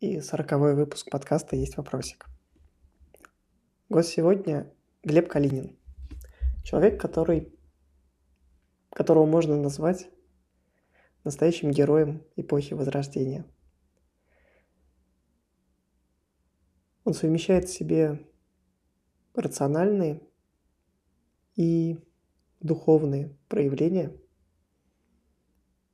[0.00, 2.26] и сороковой выпуск подкаста «Есть вопросик».
[3.88, 5.76] Гость сегодня Глеб Калинин.
[6.62, 7.52] Человек, который,
[8.90, 10.08] которого можно назвать
[11.24, 13.44] настоящим героем эпохи Возрождения.
[17.02, 18.24] Он совмещает в себе
[19.34, 20.22] рациональные
[21.56, 21.98] и
[22.60, 24.16] духовные проявления.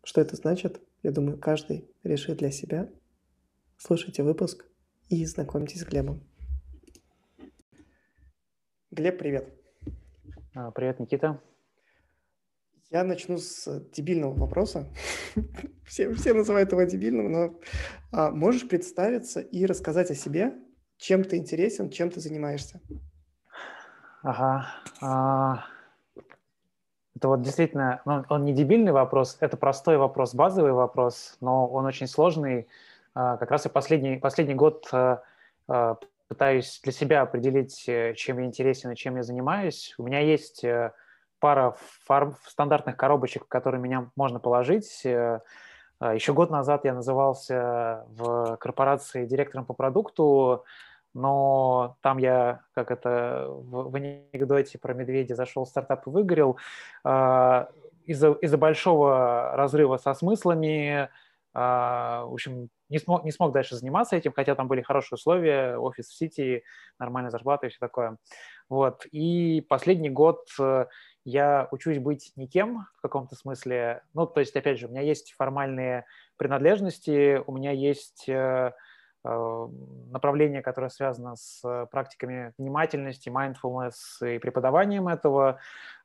[0.02, 2.90] Что это значит, я думаю, каждый решит для себя.
[3.86, 4.64] Слушайте выпуск
[5.10, 6.22] и знакомьтесь с Глебом.
[8.90, 9.52] Глеб, привет.
[10.54, 11.38] А, привет, Никита.
[12.88, 14.90] Я начну с дебильного вопроса.
[15.84, 17.60] все, все называют его дебильным, но
[18.10, 20.54] а, можешь представиться и рассказать о себе,
[20.96, 22.80] чем ты интересен, чем ты занимаешься?
[24.22, 24.66] Ага.
[25.02, 25.66] А,
[27.14, 31.84] это вот действительно, ну, он не дебильный вопрос, это простой вопрос, базовый вопрос, но он
[31.84, 32.66] очень сложный.
[33.14, 35.22] А, как раз я последний, последний год а,
[35.68, 35.96] а,
[36.28, 39.94] пытаюсь для себя определить, э, чем я интересен и чем я занимаюсь.
[39.98, 40.92] У меня есть э,
[41.38, 45.04] пара фарм, стандартных коробочек, в которые меня можно положить.
[45.04, 45.40] Э,
[46.00, 50.64] еще год назад я назывался в корпорации директором по продукту,
[51.14, 56.58] но там я, как это в, в анекдоте про медведя, зашел в стартап и выгорел.
[57.04, 61.08] Из-за, из-за большого разрыва со смыслами,
[61.54, 66.08] в общем, не смог, не смог дальше заниматься этим, хотя там были хорошие условия, офис
[66.08, 66.64] в Сити,
[66.98, 68.18] нормальная зарплата и все такое.
[68.68, 69.06] Вот.
[69.12, 70.86] И последний год э,
[71.24, 74.02] я учусь быть никем в каком-то смысле.
[74.14, 78.72] Ну, то есть, опять же, у меня есть формальные принадлежности, у меня есть Э,
[79.24, 85.58] направление, которое связано с э, практиками внимательности, mindfulness и преподаванием этого.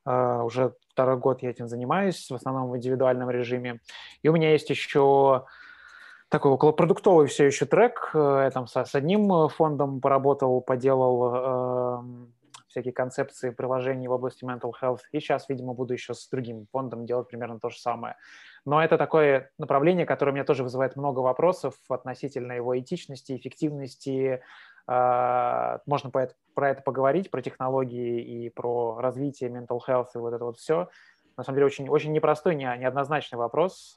[0.05, 3.81] Э, уже второй год я этим занимаюсь, в основном в индивидуальном режиме.
[4.23, 5.45] И у меня есть еще
[6.29, 8.11] такой околопродуктовый все еще трек.
[8.13, 12.03] Я там с одним фондом поработал, поделал
[12.69, 14.99] всякие концепции приложений в области mental health.
[15.11, 18.15] И сейчас, видимо, буду еще с другим фондом делать примерно то же самое.
[18.65, 24.41] Но это такое направление, которое мне тоже вызывает много вопросов относительно его этичности, эффективности.
[24.87, 30.17] А, можно про это, про это поговорить, про технологии и про развитие mental health и
[30.17, 30.89] вот это вот все.
[31.37, 33.95] На самом деле очень, очень непростой, не, неоднозначный вопрос.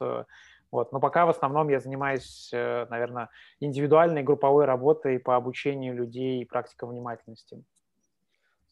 [0.73, 0.91] Вот.
[0.91, 6.45] Но пока в основном я занимаюсь, э, наверное, индивидуальной групповой работой по обучению людей и
[6.45, 7.63] практикам внимательности.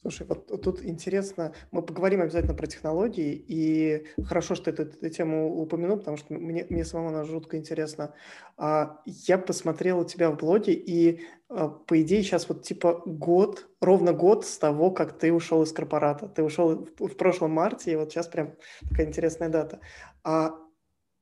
[0.01, 5.61] Слушай, вот тут интересно, мы поговорим обязательно про технологии, и хорошо, что ты эту, тему
[5.61, 8.15] упомянул, потому что мне, мне самому она жутко интересна.
[8.57, 13.69] А, я посмотрел у тебя в блоге, и а, по идее сейчас вот типа год,
[13.79, 16.27] ровно год с того, как ты ушел из корпората.
[16.27, 18.55] Ты ушел в, прошлом марте, и вот сейчас прям
[18.89, 19.81] такая интересная дата.
[20.23, 20.55] А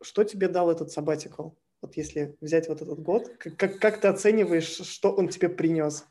[0.01, 1.51] что тебе дал этот sabbatical?
[1.81, 6.05] Вот если взять вот этот год, как, как, как ты оцениваешь, что он тебе принес?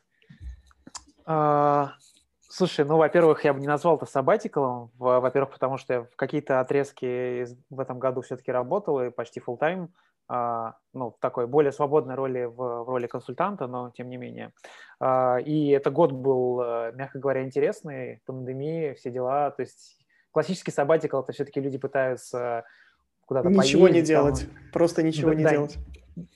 [1.25, 1.93] А,
[2.51, 4.91] Слушай, ну, во-первых, я бы не назвал это сабатикалом.
[4.97, 9.57] Во-первых, потому что я в какие-то отрезки в этом году все-таки работал и почти full
[9.57, 9.89] тайм
[10.29, 14.51] ну, в такой более свободной роли в, в роли консультанта, но тем не менее.
[14.99, 19.49] А, и этот год был, э, мягко говоря, интересный, пандемия, все дела.
[19.49, 19.97] То есть
[20.31, 22.63] классический сабатикал– это все-таки люди пытаются
[23.25, 24.71] куда-то Ничего поездить, не делать, там.
[24.71, 25.77] просто ничего да, не да, делать.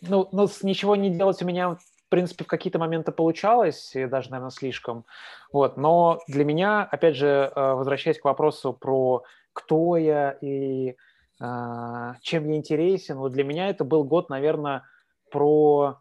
[0.01, 1.77] Ну, ну, с ничего не делать у меня
[2.15, 5.03] принципе, в какие-то моменты получалось, и даже, наверное, слишком.
[5.51, 5.77] Вот.
[5.77, 10.95] Но для меня, опять же, э, возвращаясь к вопросу про кто я и
[11.41, 14.83] э, чем я интересен, вот для меня это был год, наверное,
[15.31, 15.97] про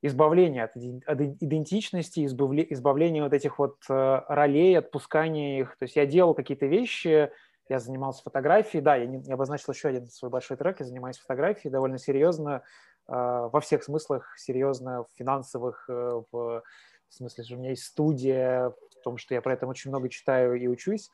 [0.00, 0.76] избавление от,
[1.06, 5.76] от идентичности, избавление, избавление от этих вот э, ролей, отпускания их.
[5.76, 7.32] То есть я делал какие-то вещи,
[7.68, 11.18] я занимался фотографией, да, я, не, я обозначил еще один свой большой трек, я занимаюсь
[11.18, 12.62] фотографией довольно серьезно,
[13.08, 16.62] во всех смыслах серьезно, в финансовых, э, в
[17.08, 20.54] смысле, что у меня есть студия, в том, что я про это очень много читаю
[20.54, 21.10] и учусь.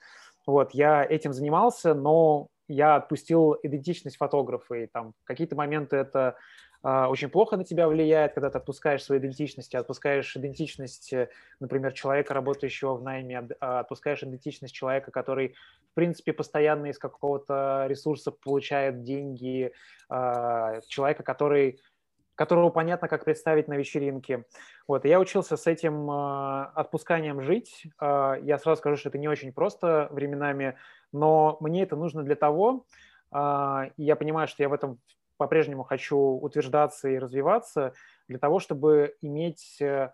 [0.47, 6.35] Вот, я этим занимался, но я отпустил идентичность фотографа, и там какие-то моменты это а,
[6.83, 11.29] очень плохо на тебя влияет, когда ты отпускаешь свою идентичность, отпускаешь идентичность, э,
[11.59, 15.57] например, человека, работающего в найме, а, отпускаешь идентичность человека, который,
[15.91, 19.73] в принципе, постоянно из какого-то ресурса получает деньги,
[20.09, 21.81] а, человека, который
[22.37, 24.45] которого понятно, как представить на вечеринке.
[24.87, 27.89] Вот, я учился с этим отпусканием жить.
[28.01, 30.79] я сразу скажу, что это не очень просто временами,
[31.11, 32.87] но мне это нужно для того,
[33.35, 35.01] и я понимаю, что я в этом
[35.39, 37.95] по-прежнему хочу утверждаться и развиваться
[38.29, 40.13] для того, чтобы иметь э,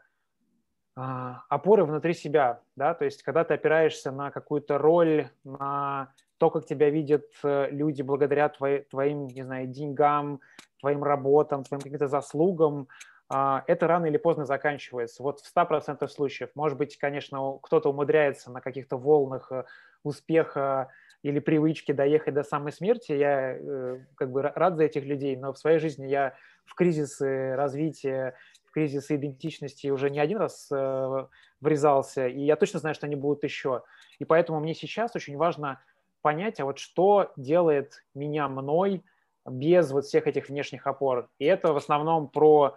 [0.96, 6.50] а, опоры внутри себя, да, то есть когда ты опираешься на какую-то роль, на то,
[6.50, 10.40] как тебя видят э, люди благодаря твои, твоим, не знаю, деньгам,
[10.78, 12.88] твоим работам, твоим каким-то заслугам,
[13.28, 15.22] а, это рано или поздно заканчивается.
[15.22, 16.50] Вот в 100% случаев.
[16.54, 19.64] Может быть, конечно, кто-то умудряется на каких-то волнах э,
[20.02, 20.90] успеха
[21.24, 23.12] или привычки доехать до самой смерти.
[23.12, 26.34] Я э, как бы рад за этих людей, но в своей жизни я
[26.66, 28.36] в кризисы развития,
[28.66, 31.26] в кризисы идентичности уже не один раз э,
[31.62, 33.84] врезался, и я точно знаю, что они будут еще.
[34.18, 35.80] И поэтому мне сейчас очень важно
[36.20, 39.02] понять, а вот что делает меня мной
[39.48, 41.30] без вот всех этих внешних опор.
[41.38, 42.76] И это в основном про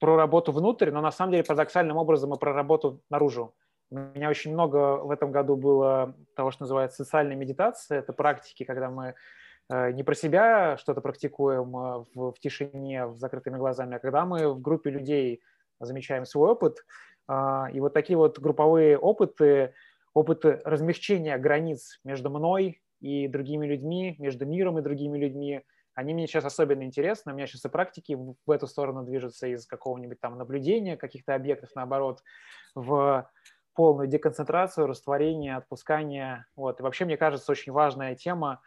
[0.00, 3.54] про работу внутрь, но на самом деле парадоксальным образом и про работу наружу.
[3.90, 7.98] У меня очень много в этом году было того, что называется социальная медитация.
[7.98, 9.14] Это практики, когда мы
[9.68, 14.24] э, не про себя что-то практикуем э, в, в тишине, в закрытыми глазами, а когда
[14.24, 15.42] мы в группе людей
[15.80, 16.84] замечаем свой опыт.
[17.26, 19.74] А, и вот такие вот групповые опыты,
[20.14, 25.62] опыты размягчения границ между мной и другими людьми, между миром и другими людьми–
[25.94, 27.32] они мне сейчас особенно интересны.
[27.32, 28.16] У меня сейчас и практики
[28.46, 32.22] в эту сторону движутся из какого-нибудь там наблюдения каких-то объектов, наоборот,
[32.74, 33.28] в
[33.74, 36.46] полную деконцентрацию, растворение, отпускание.
[36.56, 36.80] Вот.
[36.80, 38.60] И вообще, мне кажется, очень важная тема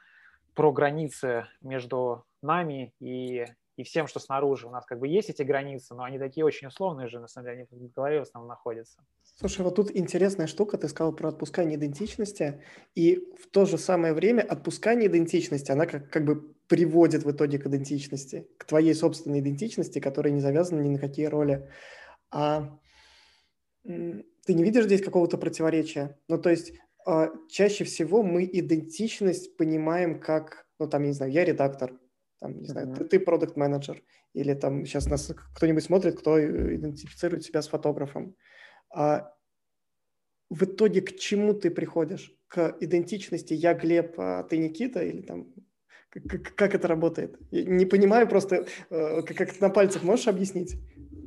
[0.53, 3.45] про границы между нами и
[3.75, 4.67] и всем, что снаружи.
[4.67, 7.47] У нас как бы есть эти границы, но они такие очень условные же, на самом
[7.47, 9.03] деле, они в голове в основном находятся.
[9.35, 12.63] Слушай, вот тут интересная штука, ты сказал про отпускание идентичности,
[12.93, 17.57] и в то же самое время отпускание идентичности, она как, как бы приводит в итоге
[17.57, 21.69] к идентичности, к твоей собственной идентичности, которая не завязана ни на какие роли.
[22.31, 22.77] А
[24.45, 26.17] ты не видишь здесь какого-то противоречия?
[26.27, 26.73] Ну, то есть
[27.05, 31.99] а, чаще всего мы идентичность понимаем как, ну, там, я не знаю, я редактор,
[32.39, 32.95] там, не знаю, mm-hmm.
[32.95, 34.03] ты, ты продукт менеджер
[34.33, 38.35] или там сейчас нас кто-нибудь смотрит, кто э, идентифицирует себя с фотографом.
[38.93, 39.33] А
[40.49, 42.35] в итоге к чему ты приходишь?
[42.47, 45.53] К идентичности «я Глеб, а ты Никита» или там
[46.09, 47.39] как, как это работает?
[47.49, 50.75] Я не понимаю просто, э, как, как на пальцах можешь объяснить?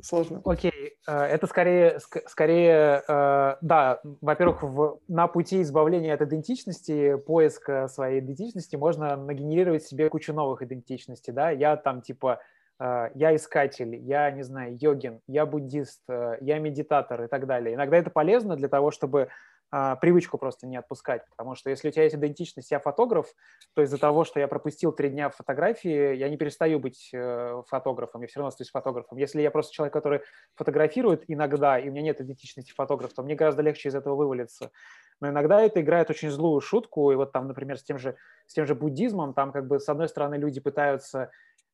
[0.01, 0.41] Сложно.
[0.45, 1.13] Окей, okay.
[1.13, 4.63] это скорее, скорее э, да, во-первых,
[5.07, 11.49] на пути избавления от идентичности, поиска своей идентичности можно нагенерировать себе кучу новых идентичностей, да,
[11.49, 12.39] я там типа
[12.79, 17.75] э, я искатель, я, не знаю, йогин, я буддист, я медитатор и так далее.
[17.75, 19.29] Иногда это полезно для того, чтобы
[19.69, 23.27] привычку просто не отпускать, потому что если у тебя есть идентичность, я фотограф,
[23.73, 28.21] то из-за того, что я пропустил три дня фотографии, я не перестаю быть э, фотографом,
[28.21, 29.17] я все равно остаюсь фотографом.
[29.17, 30.21] Если я просто человек, который
[30.55, 34.71] фотографирует иногда, и у меня нет идентичности фотографа, то мне гораздо легче из этого вывалиться.
[35.19, 38.15] Но иногда это играет очень злую шутку, и вот там, например, с тем же,
[38.45, 41.31] с тем же буддизмом, там как бы с одной стороны люди пытаются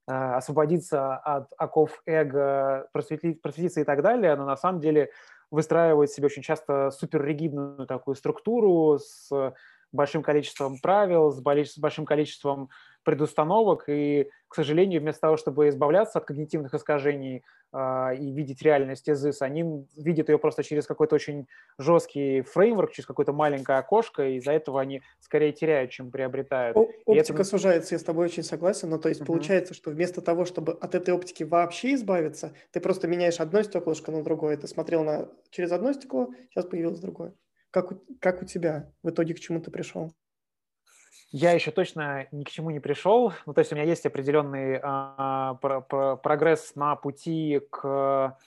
[0.07, 5.11] э, освободиться от оков эго, просветиться и так далее, но на самом деле
[5.53, 9.29] выстраивают себе очень часто суперригидную такую структуру с
[9.91, 12.69] большим количеством правил, с большим количеством
[13.03, 19.07] предустановок, и, к сожалению, вместо того, чтобы избавляться от когнитивных искажений э, и видеть реальность
[19.07, 21.47] из ИС, они видят ее просто через какой-то очень
[21.77, 26.77] жесткий фреймворк, через какое-то маленькое окошко, и из-за этого они скорее теряют, чем приобретают.
[26.77, 27.43] О, оптика это...
[27.43, 29.25] сужается, я с тобой очень согласен, но то есть uh-huh.
[29.25, 34.11] получается, что вместо того, чтобы от этой оптики вообще избавиться, ты просто меняешь одно стеклышко
[34.11, 37.33] на другое, ты смотрел на через одно стекло, сейчас появилось другое.
[37.71, 38.91] Как у, как у тебя?
[39.01, 40.13] В итоге к чему ты пришел?
[41.31, 43.33] Я еще точно ни к чему не пришел.
[43.45, 48.37] Ну, то есть у меня есть определенный а, про, про, прогресс на пути к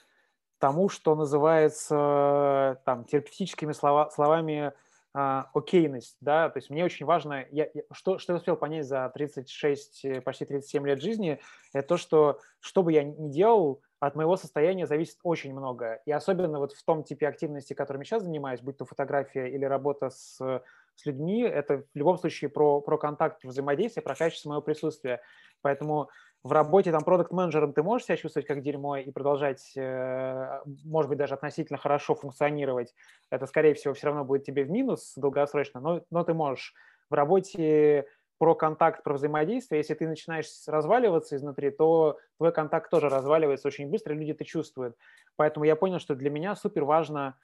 [0.59, 4.73] тому, что называется там терапевтическими слова, словами
[5.13, 8.85] а, окейность, да, то есть мне очень важно, я, я, что, что я успел понять
[8.85, 11.39] за 36, почти 37 лет жизни,
[11.73, 16.01] это то, что что бы я ни делал, от моего состояния зависит очень много.
[16.05, 20.09] И особенно вот в том типе активности, которыми сейчас занимаюсь, будь то фотография или работа
[20.11, 20.61] с,
[20.97, 25.21] с людьми, это в любом случае про, про контакт, про взаимодействие, про качество моего присутствия.
[25.61, 26.09] Поэтому
[26.43, 31.17] в работе там продукт-менеджером ты можешь себя чувствовать как дерьмо и продолжать, э, может быть,
[31.17, 32.93] даже относительно хорошо функционировать.
[33.29, 36.73] Это, скорее всего, все равно будет тебе в минус долгосрочно, но, но ты можешь.
[37.09, 43.09] В работе про контакт, про взаимодействие, если ты начинаешь разваливаться изнутри, то твой контакт тоже
[43.09, 44.95] разваливается очень быстро, люди это чувствуют.
[45.35, 47.37] Поэтому я понял, что для меня супер важно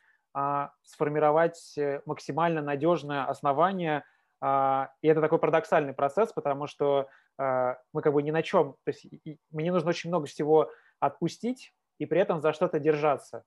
[0.83, 4.03] сформировать э, максимально надежное основание,
[4.45, 8.75] а, и это такой парадоксальный процесс, потому что а, мы как бы ни на чем,
[8.83, 9.05] то есть
[9.51, 13.43] мне нужно очень много всего отпустить и при этом за что-то держаться.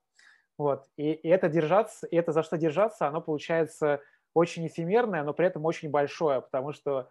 [0.56, 0.86] Вот.
[0.96, 4.00] И, и это держаться, и это за что держаться, оно получается
[4.32, 7.10] очень эфемерное, но при этом очень большое, потому что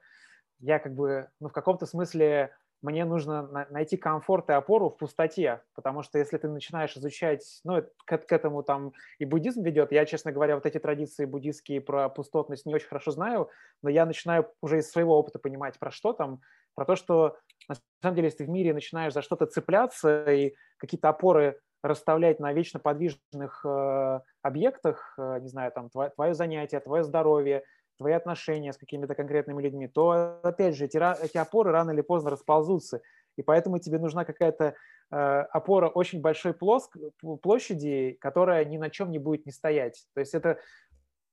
[0.59, 2.55] я как бы, ну, в каком-то смысле
[2.85, 7.83] мне нужно найти комфорт и опору в пустоте, потому что если ты начинаешь изучать, ну,
[8.05, 12.09] к, к этому там и буддизм ведет, я, честно говоря, вот эти традиции буддийские про
[12.09, 13.49] пустотность не очень хорошо знаю,
[13.81, 16.41] но я начинаю уже из своего опыта понимать, про что там,
[16.75, 17.37] про то, что
[17.67, 22.39] на самом деле, если ты в мире начинаешь за что-то цепляться и какие-то опоры расставлять
[22.39, 27.63] на вечно подвижных э, объектах, э, не знаю, там, твое, твое занятие, твое здоровье,
[27.97, 32.31] твои отношения с какими-то конкретными людьми, то, опять же, эти, эти опоры рано или поздно
[32.31, 33.01] расползутся.
[33.37, 34.75] И поэтому тебе нужна какая-то
[35.11, 36.97] э, опора очень большой плоск,
[37.41, 40.05] площади, которая ни на чем не будет не стоять.
[40.13, 40.59] То есть это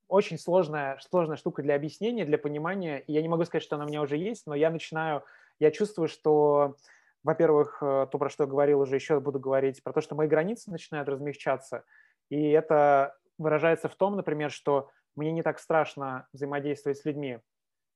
[0.08, 2.98] очень сложная, сложная штука для объяснения, для понимания.
[2.98, 5.24] И я не могу сказать, что она у меня уже есть, но я начинаю,
[5.58, 6.76] я чувствую, что,
[7.22, 10.28] во-первых, э, то, про что я говорил уже, еще буду говорить, про то, что мои
[10.28, 11.84] границы начинают размягчаться.
[12.30, 17.36] И это выражается в том, например, что мне не так страшно взаимодействовать с людьми.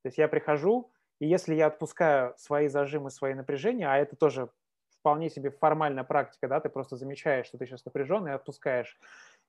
[0.03, 4.51] То есть я прихожу, и если я отпускаю свои зажимы, свои напряжения, а это тоже
[5.01, 8.99] вполне себе формальная практика, да, ты просто замечаешь, что ты сейчас напряжен и отпускаешь.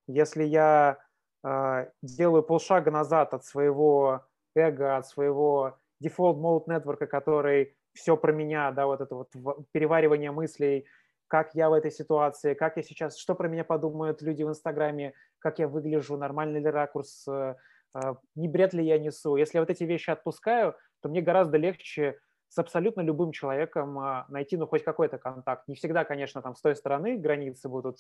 [0.07, 0.99] Если я
[1.43, 8.31] э, делаю полшага назад от своего эго, от своего default mode network, который все про
[8.31, 9.31] меня, да, вот это вот
[9.71, 10.87] переваривание мыслей,
[11.27, 15.13] как я в этой ситуации, как я сейчас, что про меня подумают люди в Инстаграме,
[15.39, 17.55] как я выгляжу, нормальный ли ракурс, э,
[17.95, 19.35] э, не бред ли я несу.
[19.35, 24.25] Если я вот эти вещи отпускаю, то мне гораздо легче с абсолютно любым человеком а,
[24.29, 25.67] найти ну, хоть какой-то контакт.
[25.67, 27.99] Не всегда, конечно, там с той стороны границы будут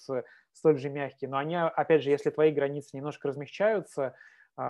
[0.53, 4.15] столь же мягкие, но они, опять же, если твои границы немножко размягчаются,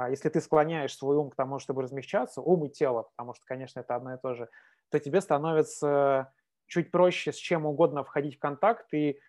[0.10, 3.80] если ты склоняешь свой ум к тому, чтобы размягчаться, ум и тело, потому что, конечно,
[3.80, 4.50] это одно и то же,
[4.90, 6.34] то тебе становится
[6.68, 9.20] чуть проще с чем угодно входить в контакт, и,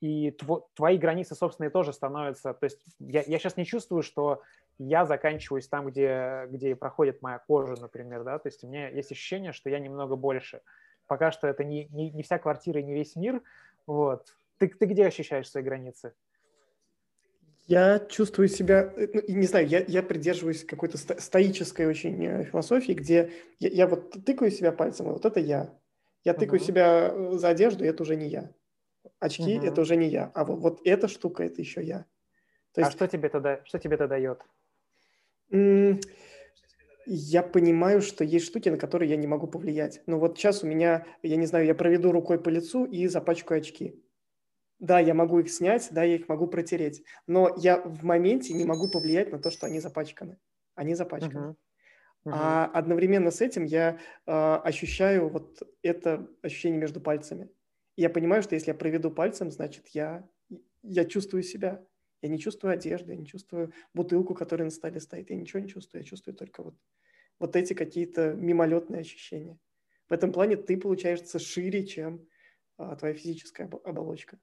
[0.00, 2.54] и тв, твои границы собственные тоже становятся...
[2.54, 4.42] То есть я, я сейчас не чувствую, что
[4.78, 9.10] я заканчиваюсь там, где, где проходит моя кожа, например, да, то есть у меня есть
[9.10, 10.60] ощущение, что я немного больше.
[11.06, 13.42] Пока что это не, не, не вся квартира и не весь мир,
[13.86, 14.36] вот.
[14.58, 16.12] Ты, ты где ощущаешь свои границы?
[17.66, 22.92] Я чувствую себя, э, ну, не знаю, я, я придерживаюсь какой-то стоической очень э, философии,
[22.92, 25.74] где я, я вот тыкаю себя пальцем, и вот это я.
[26.24, 26.64] Я тыкаю uh-huh.
[26.64, 28.50] себя э, за одежду, и это уже не я.
[29.18, 29.66] Очки uh-huh.
[29.66, 30.30] это уже не я.
[30.34, 32.04] А вот, вот эта штука это еще я.
[32.72, 34.42] То а есть, а что тебе это, что тебе это дает?
[37.10, 40.02] Я понимаю, что есть штуки, на которые я не могу повлиять.
[40.06, 43.60] Но вот сейчас у меня, я не знаю, я проведу рукой по лицу и запачкаю
[43.60, 44.04] очки.
[44.78, 47.02] Да, я могу их снять, да, я их могу протереть.
[47.26, 50.38] Но я в моменте не могу повлиять на то, что они запачканы.
[50.74, 51.46] Они запачканы.
[51.46, 51.56] Uh-huh.
[52.26, 52.32] Uh-huh.
[52.34, 57.48] А одновременно с этим я э, ощущаю вот это ощущение между пальцами.
[57.98, 60.24] И я понимаю, что если я проведу пальцем, значит, я,
[60.84, 61.84] я чувствую себя.
[62.22, 65.30] Я не чувствую одежды, я не чувствую бутылку, которая на столе стоит.
[65.30, 66.02] Я ничего не чувствую.
[66.02, 66.76] Я чувствую только вот,
[67.40, 69.58] вот эти какие-то мимолетные ощущения.
[70.08, 72.24] В этом плане ты получаешься шире, чем
[72.76, 74.38] а, твоя физическая оболочка.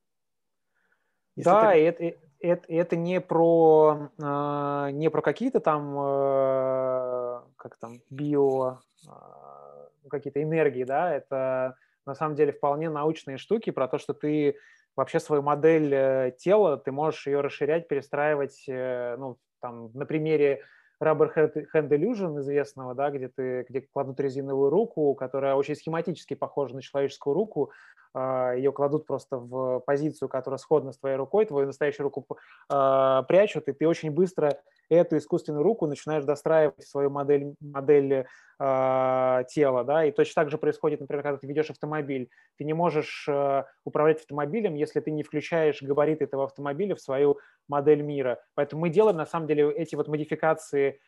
[1.37, 1.77] Если да, ты...
[1.77, 10.09] это, это, это не про, э, не про какие-то там, э, как там, био, э,
[10.09, 14.57] какие-то энергии, да, это на самом деле вполне научные штуки про то, что ты
[14.95, 20.63] вообще свою модель э, тела, ты можешь ее расширять, перестраивать, э, ну, там, на примере
[21.03, 21.33] Rubber
[21.73, 26.81] Hand Illusion известного, да, где ты где кладут резиновую руку, которая очень схематически похожа на
[26.81, 27.71] человеческую руку,
[28.15, 32.25] ее кладут просто в позицию, которая сходна с твоей рукой, твою настоящую руку
[32.71, 34.57] э, прячут, и ты очень быстро
[34.89, 38.25] эту искусственную руку начинаешь достраивать в свою модель, модель
[38.59, 42.29] э, тела, да, и точно так же происходит, например, когда ты ведешь автомобиль.
[42.57, 47.39] Ты не можешь э, управлять автомобилем, если ты не включаешь габариты этого автомобиля в свою
[47.67, 48.39] модель мира.
[48.53, 51.01] Поэтому мы делаем, на самом деле, эти вот модификации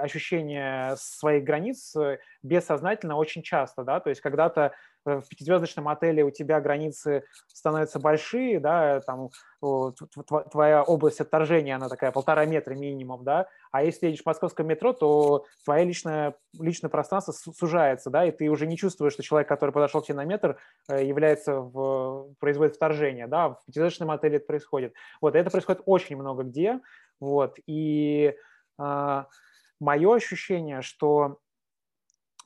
[0.00, 1.94] ощущения своих границ
[2.42, 7.98] бессознательно очень часто, да, то есть когда-то Э, в пятизвездочном отеле у тебя границы становятся
[7.98, 9.30] большие, да, там
[10.50, 14.92] твоя область отторжения, она такая полтора метра минимум, да, а если едешь в московском метро,
[14.92, 19.70] то твое личное, личное пространство сужается, да, и ты уже не чувствуешь, что человек, который
[19.70, 24.46] подошел к тебе на метр, э, является в, производит вторжение, да, в пятизвездочном отеле это
[24.46, 24.94] происходит.
[25.20, 26.80] Вот, это происходит очень много где,
[27.20, 28.34] вот, и
[28.78, 29.24] э,
[29.80, 31.38] мое ощущение, что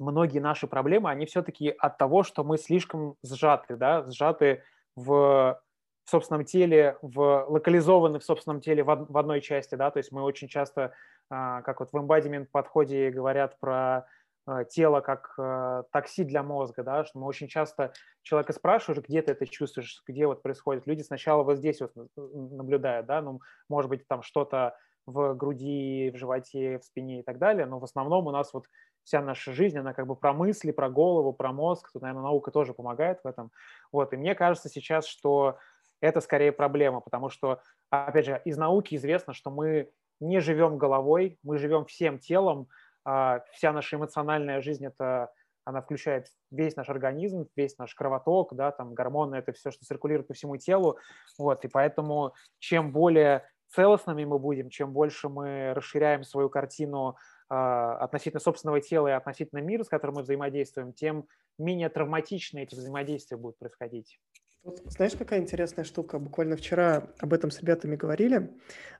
[0.02, 4.62] многие наши проблемы, они все-таки от того, что мы слишком сжаты, да, сжаты
[4.96, 5.60] в
[6.04, 10.22] собственном теле, в локализованы в собственном теле в, в одной части, да, то есть мы
[10.22, 10.92] очень часто,
[11.30, 14.06] а, как вот в embodiment подходе говорят про
[14.44, 17.92] а, тело как а, такси для мозга, да, что мы очень часто
[18.22, 20.86] человека спрашиваешь, где ты это чувствуешь, где вот происходит.
[20.86, 26.18] Люди сначала вот здесь вот наблюдают, да, ну, может быть, там что-то в груди, в
[26.18, 28.66] животе, в спине и так далее, но в основном у нас вот
[29.04, 32.50] вся наша жизнь, она как бы про мысли, про голову, про мозг, тут, наверное, наука
[32.50, 33.50] тоже помогает в этом.
[33.90, 35.58] Вот, и мне кажется сейчас, что
[36.00, 39.90] это скорее проблема, потому что, опять же, из науки известно, что мы
[40.20, 42.68] не живем головой, мы живем всем телом,
[43.04, 45.32] а, вся наша эмоциональная жизнь– это
[45.64, 50.26] она включает весь наш организм, весь наш кровоток, да, там гормоны, это все, что циркулирует
[50.26, 50.98] по всему телу,
[51.38, 57.16] вот, и поэтому чем более целостными мы будем, чем больше мы расширяем свою картину
[57.52, 61.28] относительно собственного тела и относительно мира, с которым мы взаимодействуем, тем
[61.58, 64.18] менее травматично эти взаимодействия будут происходить.
[64.62, 66.18] Вот, знаешь, какая интересная штука?
[66.18, 68.52] Буквально вчера об этом с ребятами говорили,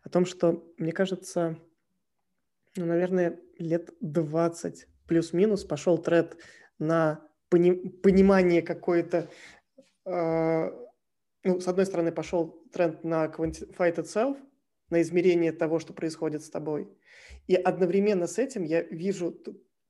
[0.02, 1.56] о том, что, мне кажется,
[2.76, 6.36] ну, наверное, лет 20 плюс-минус пошел тред
[6.78, 9.30] на пони- понимание какой-то...
[10.04, 10.70] Э,
[11.44, 14.36] ну, с одной стороны, пошел тренд на quantified itself,
[14.90, 16.88] на измерение того, что происходит с тобой.
[17.46, 19.36] И одновременно с этим я вижу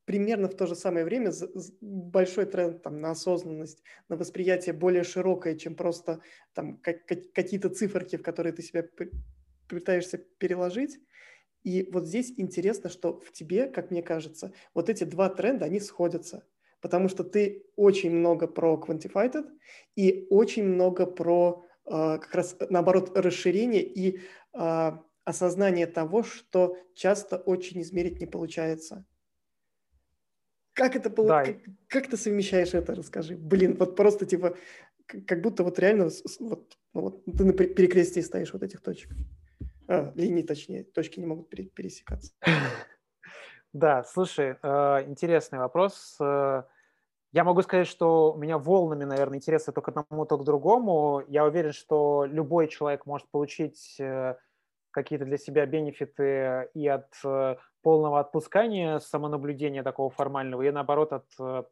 [0.04, 1.32] примерно в то же самое время
[1.80, 6.20] большой тренд там, на осознанность, на восприятие более широкое, чем просто
[6.54, 8.84] там, как, как, какие-то циферки, в которые ты себя
[9.68, 10.98] пытаешься переложить.
[11.62, 15.78] И вот здесь интересно, что в тебе, как мне кажется, вот эти два тренда, они
[15.80, 16.44] сходятся.
[16.80, 19.44] Потому что ты очень много про quantified
[19.94, 24.18] и очень много про э, как раз наоборот расширение и
[24.52, 24.92] э,
[25.24, 29.04] осознание того, что часто очень измерить не получается.
[30.72, 31.28] Как это было?
[31.28, 31.44] Да.
[31.44, 31.56] Как,
[31.88, 32.94] как ты совмещаешь это?
[32.94, 33.36] Расскажи.
[33.36, 34.56] Блин, вот просто типа,
[35.06, 36.08] как будто вот реально
[36.40, 39.10] вот, ну вот ты на перекрестии стоишь вот этих точек.
[39.88, 42.32] А, линии, точнее, точки не могут пересекаться.
[43.74, 46.18] Да, слушай, э, интересный вопрос.
[46.20, 46.64] Э,
[47.32, 51.22] я могу сказать, что у меня волнами, наверное, интересы то к одному, то к другому.
[51.26, 54.36] Я уверен, что любой человек может получить э,
[54.92, 57.08] какие-то для себя бенефиты и от
[57.82, 61.26] полного отпускания самонаблюдения такого формального, и наоборот от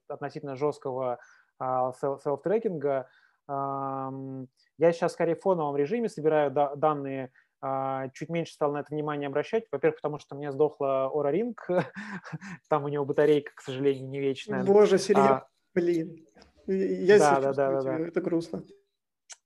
[0.09, 1.21] относительно жесткого
[1.59, 3.07] а, селф-трекинга.
[3.49, 7.31] Я сейчас скорее в фоновом режиме собираю данные
[7.63, 9.65] а, чуть меньше стал на это внимание обращать.
[9.71, 11.67] Во-первых, потому что меня сдохла Ора Ринг,
[12.69, 14.65] там у него батарейка, к сожалению, не вечная.
[14.65, 16.25] Боже, серьезно, а, блин.
[16.67, 18.63] Я да, да, да, да, это грустно.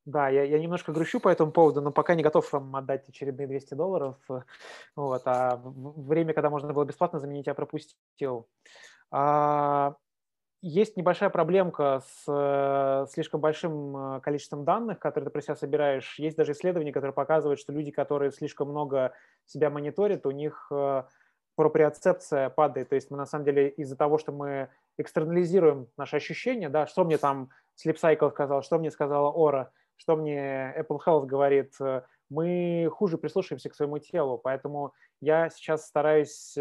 [0.07, 3.47] Да, я, я немножко грущу по этому поводу, но пока не готов вам отдать очередные
[3.47, 4.17] 200 долларов.
[4.97, 8.47] Вот, а время, когда можно было бесплатно заменить, я пропустил.
[9.11, 9.97] А,
[10.67, 16.19] есть небольшая проблемка с э, слишком большим э, количеством данных, которые ты про себя собираешь.
[16.19, 19.13] Есть даже исследования, которые показывают, что люди, которые слишком много
[19.45, 21.03] себя мониторят, у них э,
[21.55, 22.89] проприоцепция падает.
[22.89, 27.05] То есть мы на самом деле из-за того, что мы экстернализируем наши ощущения, да, что
[27.05, 31.75] мне там Sleep Cycle сказал, что мне сказала Ора, что мне Apple Health говорит,
[32.31, 34.39] мы хуже прислушиваемся к своему телу.
[34.39, 36.57] Поэтому я сейчас стараюсь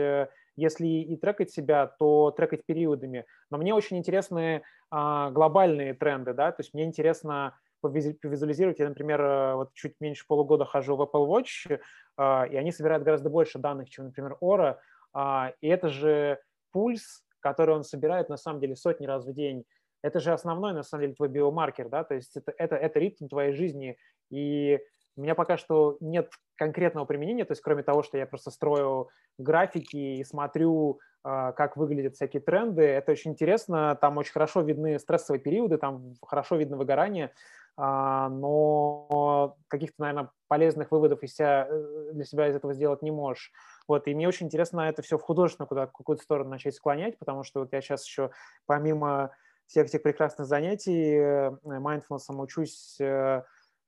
[0.55, 3.25] если и трекать себя, то трекать периодами.
[3.49, 8.79] Но мне очень интересны а, глобальные тренды, да, то есть мне интересно повизуализировать.
[8.79, 11.79] Я, например, э, вот чуть меньше полугода хожу в Apple Watch,
[12.17, 14.79] и они собирают гораздо больше данных, чем, например, Ора.
[15.11, 16.39] А, и это же
[16.71, 19.65] пульс, который он собирает на самом деле сотни раз в день.
[20.03, 23.27] Это же основной, на самом деле, твой биомаркер, да, то есть это, это, это ритм
[23.27, 23.97] твоей жизни.
[24.29, 24.79] И
[25.15, 29.09] у меня пока что нет конкретного применения, то есть кроме того, что я просто строю
[29.37, 34.99] графики и смотрю, а, как выглядят всякие тренды, это очень интересно, там очень хорошо видны
[34.99, 37.31] стрессовые периоды, там хорошо видно выгорание,
[37.77, 43.11] а, но каких-то, наверное, полезных выводов из себя, э, для себя из этого сделать не
[43.11, 43.51] можешь.
[43.87, 47.43] Вот, и мне очень интересно это все в художественную куда какую-то сторону начать склонять, потому
[47.43, 48.31] что вот я сейчас еще
[48.65, 49.31] помимо
[49.67, 53.43] всех этих прекрасных занятий э, mindfulness учусь э,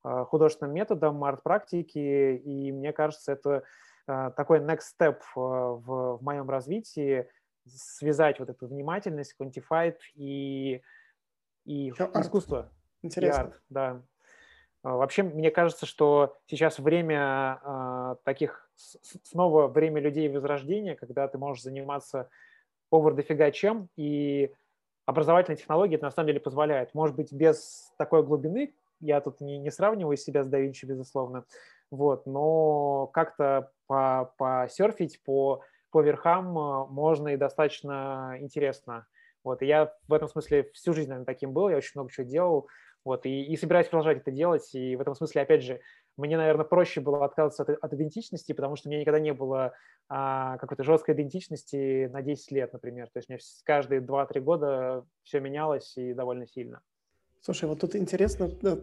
[0.06, 1.98] Э, художественным методом, арт-практики,
[2.38, 3.64] и мне кажется, это
[4.06, 7.28] такой next step в, в моем развитии,
[7.68, 10.84] связать вот эту внимательность, quantified и,
[11.66, 12.72] и искусство.
[13.02, 13.40] Интересно.
[13.40, 14.02] И арт, да.
[14.84, 21.64] Вообще, мне кажется, что сейчас время э, таких, снова время людей возрождения, когда ты можешь
[21.64, 22.30] заниматься
[22.92, 24.54] овер дофига чем, и
[25.06, 26.94] образовательные технологии это на самом деле позволяют.
[26.94, 31.46] Может быть, без такой глубины, я тут не, не сравниваю себя с Давинчи, безусловно,
[31.92, 39.06] вот, но как-то по, посерфить по, по верхам э, можно и достаточно интересно.
[39.44, 42.26] Вот, и я в этом смысле всю жизнь, наверное, таким был, я очень много чего
[42.26, 42.68] делал,
[43.04, 45.80] вот, и, и собираюсь продолжать это делать, и в этом смысле, опять же,
[46.18, 49.74] мне, наверное, проще было отказываться от, от идентичности, потому что у меня никогда не было
[50.08, 53.08] а, какой-то жесткой идентичности на 10 лет, например.
[53.08, 56.82] То есть у меня каждые 2-3 года все менялось и довольно сильно.
[57.42, 58.76] Слушай, вот тут интересно, э,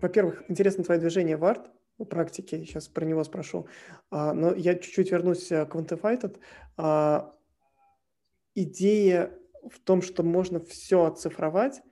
[0.00, 1.70] во-первых, интересно твое движение в арт,
[2.04, 3.66] практике, сейчас про него спрошу,
[4.10, 6.38] а, но я чуть-чуть вернусь э, к Quantified.
[6.76, 7.34] А,
[8.54, 9.30] идея
[9.70, 11.82] в том, что можно все оцифровать,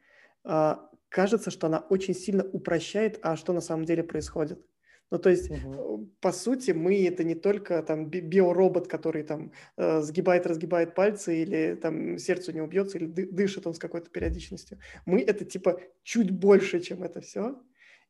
[0.44, 4.64] а, кажется, что она очень сильно упрощает, а что на самом деле происходит.
[5.10, 6.08] Ну, то есть, угу.
[6.20, 11.74] по сути, мы это не только там биоробот, который там э, сгибает, разгибает пальцы, или
[11.74, 14.78] там сердце у него бьется, или дышит он с какой-то периодичностью.
[15.06, 17.60] Мы это типа чуть больше, чем это все.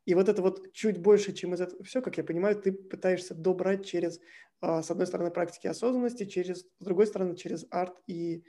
[0.05, 3.33] И вот это вот чуть больше, чем из этого все, как я понимаю, ты пытаешься
[3.33, 4.19] добрать через,
[4.61, 8.43] э, с одной стороны, практики осознанности, через, с другой стороны, через арт и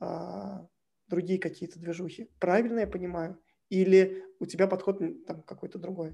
[0.00, 0.06] э,
[1.08, 2.30] другие какие-то движухи.
[2.38, 3.36] Правильно я понимаю?
[3.70, 6.12] Или у тебя подход там какой-то другой?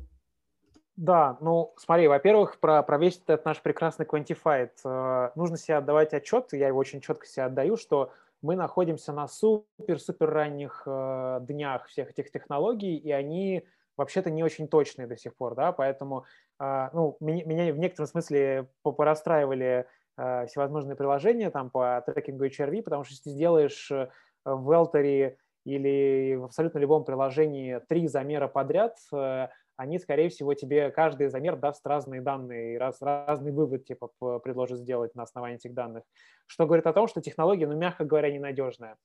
[0.97, 4.71] Да, ну смотри, во-первых, про, про весь этот наш прекрасный Quantified.
[4.85, 9.29] Э, нужно себе отдавать отчет, я его очень четко себе отдаю, что мы находимся на
[9.29, 13.67] супер-супер ранних э, днях всех этих технологий, и они
[13.97, 16.25] вообще-то не очень точные до сих пор, да, поэтому
[16.61, 22.83] э, ну, меня, меня в некотором смысле порастраивали э, всевозможные приложения там по трекингу HRV,
[22.83, 24.09] потому что если ты сделаешь э,
[24.45, 30.91] в Welter или в абсолютно любом приложении три замера подряд, э, они, скорее всего, тебе
[30.91, 36.05] каждый замер даст разные данные, раз, разный вывод типа предложит сделать на основании этих данных.
[36.47, 38.97] Что говорит о том, что технология, ну, мягко говоря, ненадежная.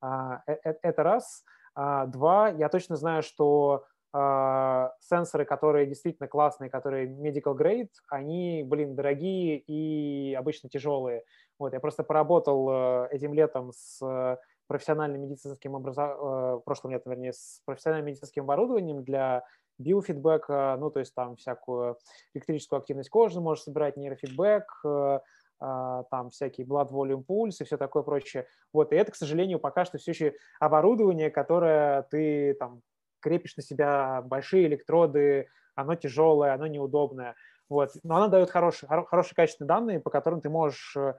[0.00, 1.44] А, э, э, это раз.
[1.74, 8.64] А, два, я точно знаю, что а, сенсоры, которые действительно классные, которые medical grade, они,
[8.66, 11.24] блин, дорогие и обычно тяжелые.
[11.58, 18.06] Вот, я просто поработал этим летом с профессиональным медицинским образованием, прошлым летом, вернее, с профессиональным
[18.06, 19.44] медицинским оборудованием для
[19.78, 21.98] биофидбэка, ну, то есть там всякую
[22.34, 25.20] электрическую активность кожи можешь собирать, нейрофидбэк, э,
[25.58, 28.46] а, там всякие blood volume pulse и все такое прочее.
[28.72, 32.82] Вот, и это, к сожалению, пока что все еще оборудование, которое ты там
[33.20, 37.34] крепишь на себя большие электроды, оно тяжелое, оно неудобное.
[37.68, 37.90] Вот.
[38.02, 41.14] Но оно дает хорошие, хорошие качественные данные, по которым ты можешь э, э,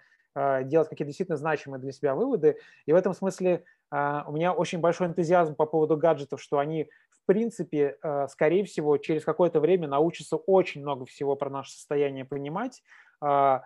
[0.66, 2.58] делать какие-то действительно значимые для себя выводы.
[2.86, 6.90] И в этом смысле у меня очень большой энтузиазм по поводу гаджетов, что они
[7.28, 12.82] принципе, э, скорее всего, через какое-то время научатся очень много всего про наше состояние понимать.
[13.22, 13.64] А,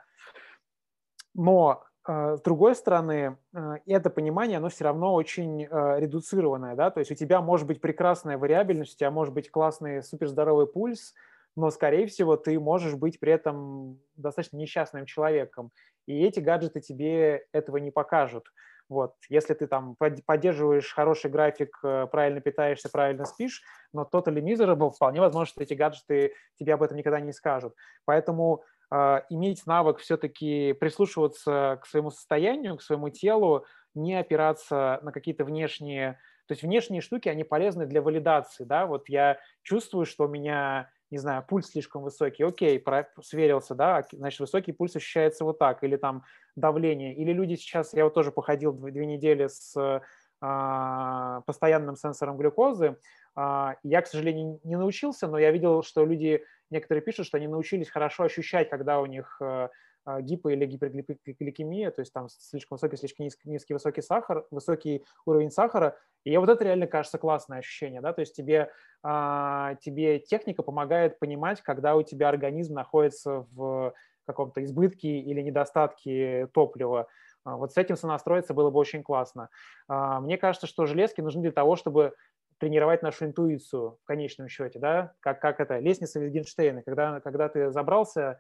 [1.34, 3.38] но с другой стороны,
[3.86, 8.40] это понимание, оно все равно очень редуцированное, да, то есть у тебя может быть прекрасная
[8.40, 11.14] вариабельность, у тебя может быть классный суперздоровый пульс,
[11.56, 15.72] но, скорее всего, ты можешь быть при этом достаточно несчастным человеком,
[16.08, 18.46] и эти гаджеты тебе этого не покажут.
[18.90, 19.14] Вот.
[19.30, 23.62] Если ты там поддерживаешь хороший график, э, правильно питаешься, правильно спишь,
[23.94, 27.74] но totally miserable, вполне возможно, что эти гаджеты тебе об этом никогда не скажут.
[28.04, 35.14] Поэтому э, иметь навык все-таки прислушиваться к своему состоянию, к своему телу, не опираться на
[35.14, 36.20] какие-то внешние...
[36.48, 40.90] То есть внешние штуки, они полезны для валидации, да, вот я чувствую, что у меня
[41.12, 42.84] не знаю, пульс слишком высокий, окей,
[43.22, 46.24] сверился, да, значит, высокий пульс ощущается вот так, или там
[46.56, 50.02] давление, или люди сейчас, я вот тоже походил две недели с
[50.44, 52.98] а, постоянным сенсором глюкозы,
[53.36, 57.48] а, я, к сожалению, не научился, но я видел, что люди, некоторые пишут, что они
[57.48, 59.70] научились хорошо ощущать, когда у них э, а,
[60.08, 65.52] гипо- или гипергликемия, то есть там слишком высокий, слишком низкий, низкий высокий сахар, высокий уровень
[65.52, 65.98] сахара.
[66.24, 68.72] И вот это реально кажется классное ощущение, да, то есть тебе,
[69.04, 73.94] а, тебе техника помогает понимать, когда у тебя организм находится в
[74.26, 77.08] каком-то избытке или недостатке топлива.
[77.44, 79.50] А, вот с этим сонастроиться было бы очень классно.
[79.88, 82.14] Мне кажется, что железки нужны для того, чтобы
[82.62, 87.72] тренировать нашу интуицию в конечном счете, да, как, как это, лестница Витгенштейна, когда, когда ты
[87.72, 88.38] забрался а,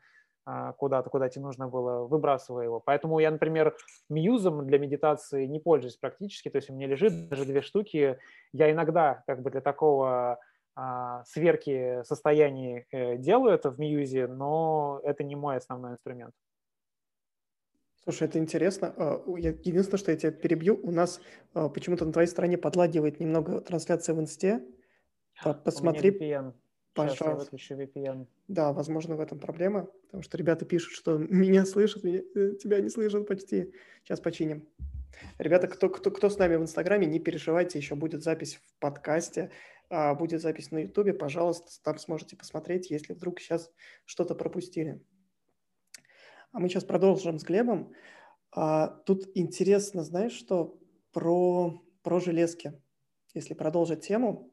[0.77, 2.79] куда-то, куда тебе нужно было, выбрасывая его.
[2.79, 3.75] Поэтому я, например,
[4.09, 8.17] мьюзом для медитации не пользуюсь практически, то есть у меня лежит даже две штуки.
[8.51, 10.39] Я иногда как бы для такого
[10.75, 16.33] а, сверки состояний э, делаю это в мьюзе, но это не мой основной инструмент.
[18.03, 18.93] Слушай, это интересно.
[18.97, 21.21] А, единственное, что я тебя перебью, у нас
[21.53, 24.65] почему-то на твоей стороне подлагивает немного трансляция в инсте.
[25.65, 26.11] Посмотри.
[26.93, 27.23] Пожалуйста.
[27.57, 28.27] Сейчас я выключу VPN.
[28.47, 32.79] Да, возможно, в этом проблема, потому что ребята пишут, что меня слышат, меня, э, тебя
[32.81, 33.73] не слышат почти.
[34.03, 34.67] Сейчас починим.
[35.37, 39.51] Ребята, кто, кто, кто с нами в Инстаграме, не переживайте, еще будет запись в подкасте,
[39.89, 43.71] а, будет запись на Ютубе, пожалуйста, там сможете посмотреть, если вдруг сейчас
[44.05, 45.01] что-то пропустили.
[46.51, 47.93] А мы сейчас продолжим с Глебом.
[48.51, 50.79] А, тут интересно, знаешь, что
[51.11, 52.73] про, про железки,
[53.33, 54.51] если продолжить тему.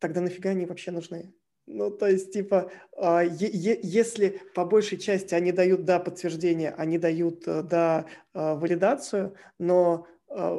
[0.00, 1.34] А, тогда нафига они вообще нужны?
[1.66, 7.46] Ну, то есть, типа, а, если по большей части они дают, да, подтверждение, они дают,
[7.46, 10.58] э, да, а, валидацию, но а,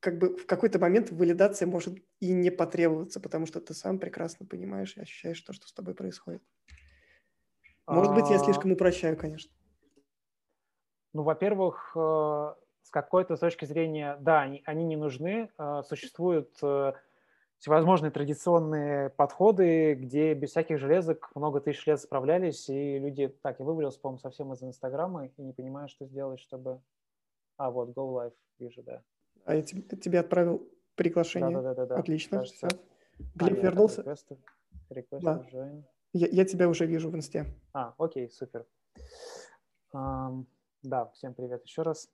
[0.00, 4.46] как бы в какой-то момент валидация может и не потребоваться, потому что ты сам прекрасно
[4.46, 6.42] понимаешь и ощущаешь то, что с тобой происходит.
[7.86, 9.52] Может быть, я слишком упрощаю, конечно.
[11.12, 15.50] Ну, во-первых, э, с какой-то точки зрения, да, они, они не нужны.
[15.58, 16.58] Э, существуют
[17.58, 23.28] всевозможные традиционные подходы, где без всяких железок много тысяч лет справлялись, и люди...
[23.42, 26.80] Так, я вывалился, по-моему, совсем из Инстаграма и не понимаю, что сделать, чтобы...
[27.56, 29.02] А, вот, Go Live, вижу, да.
[29.44, 31.60] А я тебе, отправил приглашение.
[31.60, 31.96] Да-да-да.
[31.96, 32.68] Отлично, Кажется...
[32.68, 32.78] все.
[33.34, 34.02] Глеб а, вернулся?
[34.02, 34.38] Request,
[34.90, 35.46] request да.
[35.50, 35.84] join.
[36.12, 37.46] Я, я тебя уже вижу в инсте.
[37.72, 38.66] А, окей, супер.
[39.94, 40.44] Um,
[40.82, 42.10] да, всем привет еще раз.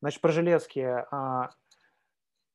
[0.00, 0.78] Значит, про железки.
[0.78, 1.50] Uh,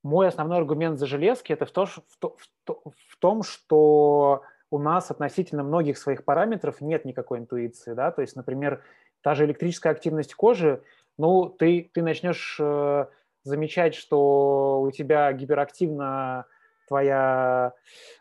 [0.05, 4.43] мой основной аргумент за железки это в, то, в, то, в, то, в том, что
[4.69, 8.83] у нас относительно многих своих параметров нет никакой интуиции, да, то есть, например,
[9.21, 10.83] та же электрическая активность кожи,
[11.17, 13.07] ну, ты, ты начнешь э,
[13.43, 16.45] замечать, что у тебя гиперактивна
[16.87, 17.73] твоя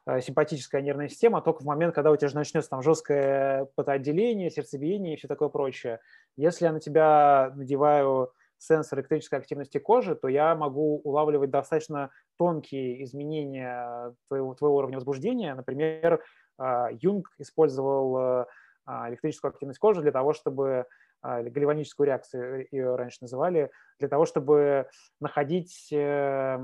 [0.07, 4.51] э, симпатическая нервная система только в момент, когда у тебя же начнется там жесткое потоотделение,
[4.51, 6.01] сердцебиение и все такое прочее.
[6.39, 8.33] Если я на тебя надеваю
[8.65, 15.55] сенсор электрической активности кожи, то я могу улавливать достаточно тонкие изменения твоего, твоего уровня возбуждения.
[15.55, 16.23] Например,
[16.59, 18.47] а, Юнг использовал
[18.87, 20.87] а, электрическую активность кожи для того, чтобы
[21.23, 24.89] а, гальваническую реакцию ее раньше называли, для того, чтобы
[25.21, 26.59] находить э,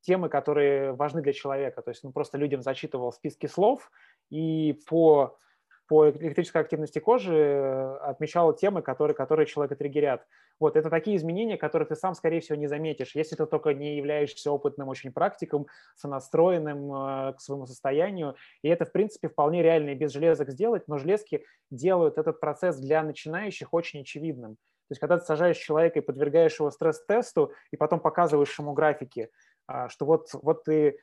[0.00, 1.82] темы, которые важны для человека.
[1.82, 3.90] То есть он просто людям зачитывал списки слов
[4.30, 5.36] и по
[5.86, 10.26] по электрической активности кожи э, отмечал темы, которые, которые человека триггерят.
[10.58, 13.96] Вот, это такие изменения, которые ты сам, скорее всего, не заметишь, если ты только не
[13.96, 15.66] являешься опытным очень практиком,
[15.96, 18.36] сонастроенным э, к своему состоянию.
[18.62, 22.78] И это, в принципе, вполне реально и без железок сделать, но железки делают этот процесс
[22.78, 24.56] для начинающих очень очевидным.
[24.88, 29.30] То есть, когда ты сажаешь человека и подвергаешь его стресс-тесту, и потом показываешь ему графики,
[29.66, 30.98] а, что вот, вот ты...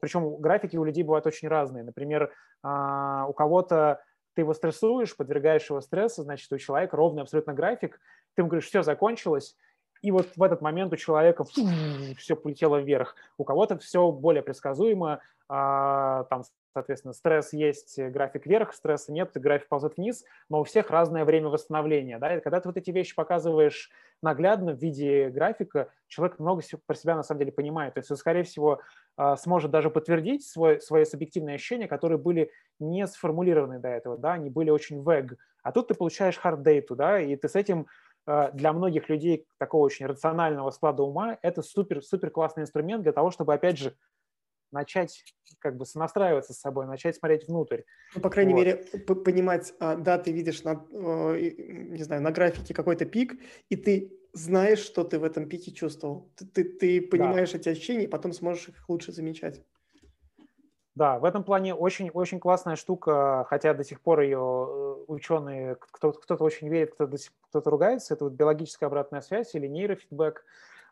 [0.00, 1.84] Причем графики у людей бывают очень разные.
[1.84, 4.00] Например, а, у кого-то
[4.36, 7.98] ты его стрессуешь, подвергаешь его стрессу, значит, у человека ровный абсолютно график,
[8.34, 9.56] ты ему говоришь, все, закончилось,
[10.02, 11.66] и вот в этот момент у человека фу,
[12.18, 13.16] все полетело вверх.
[13.38, 16.42] У кого-то все более предсказуемо, а, там,
[16.74, 21.48] соответственно, стресс есть, график вверх, стресса нет, график ползет вниз, но у всех разное время
[21.48, 22.18] восстановления.
[22.18, 22.36] Да?
[22.36, 23.90] И когда ты вот эти вещи показываешь
[24.22, 27.94] наглядно в виде графика, человек много про себя на самом деле понимает.
[27.94, 28.80] То есть скорее всего,
[29.38, 34.50] сможет даже подтвердить свой, свои субъективные ощущения, которые были не сформулированы до этого, да, они
[34.50, 35.36] были очень vague.
[35.62, 37.86] А тут ты получаешь hard data, да, и ты с этим
[38.26, 43.12] а, для многих людей такого очень рационального склада ума это супер, супер классный инструмент для
[43.12, 43.96] того, чтобы, опять же,
[44.72, 45.24] начать
[45.60, 47.82] как бы сонастраиваться с собой, начать смотреть внутрь.
[48.14, 48.60] Ну, по крайней вот.
[48.60, 48.76] мере,
[49.24, 54.80] понимать, а, да, ты видишь на, не знаю, на графике какой-то пик, и ты знаешь,
[54.80, 56.28] что ты в этом пике чувствовал.
[56.36, 57.58] Ты, ты, ты понимаешь да.
[57.58, 59.62] эти ощущения, и потом сможешь их лучше замечать.
[60.94, 65.76] Да, в этом плане очень, очень классная штука, хотя до сих пор ее э, ученые,
[65.78, 67.16] кто-то, кто очень верит, кто-то,
[67.48, 70.44] кто-то ругается, это вот биологическая обратная связь или нейрофидбэк,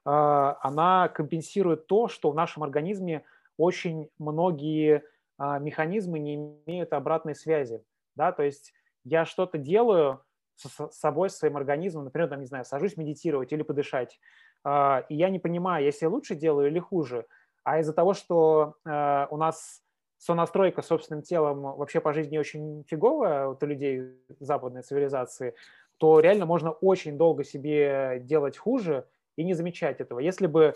[0.05, 3.25] а, она компенсирует то, что в нашем организме
[3.57, 5.05] очень многие
[5.39, 6.35] а, механизмы не
[6.67, 7.83] имеют обратной связи.
[8.15, 8.33] Да?
[8.33, 10.21] То есть я что-то делаю,
[10.57, 14.19] с собой, с своим организмом, например, там, не знаю, сажусь медитировать или подышать,
[14.65, 17.27] а, и я не понимаю, я лучше делаю или хуже,
[17.65, 19.83] а из-за того, что а, у нас
[20.19, 25.55] сонастройка собственным телом вообще по жизни очень фиговая вот у людей западной цивилизации,
[25.99, 30.21] то реально можно очень долго себе делать хуже и не замечать этого.
[30.21, 30.75] Если бы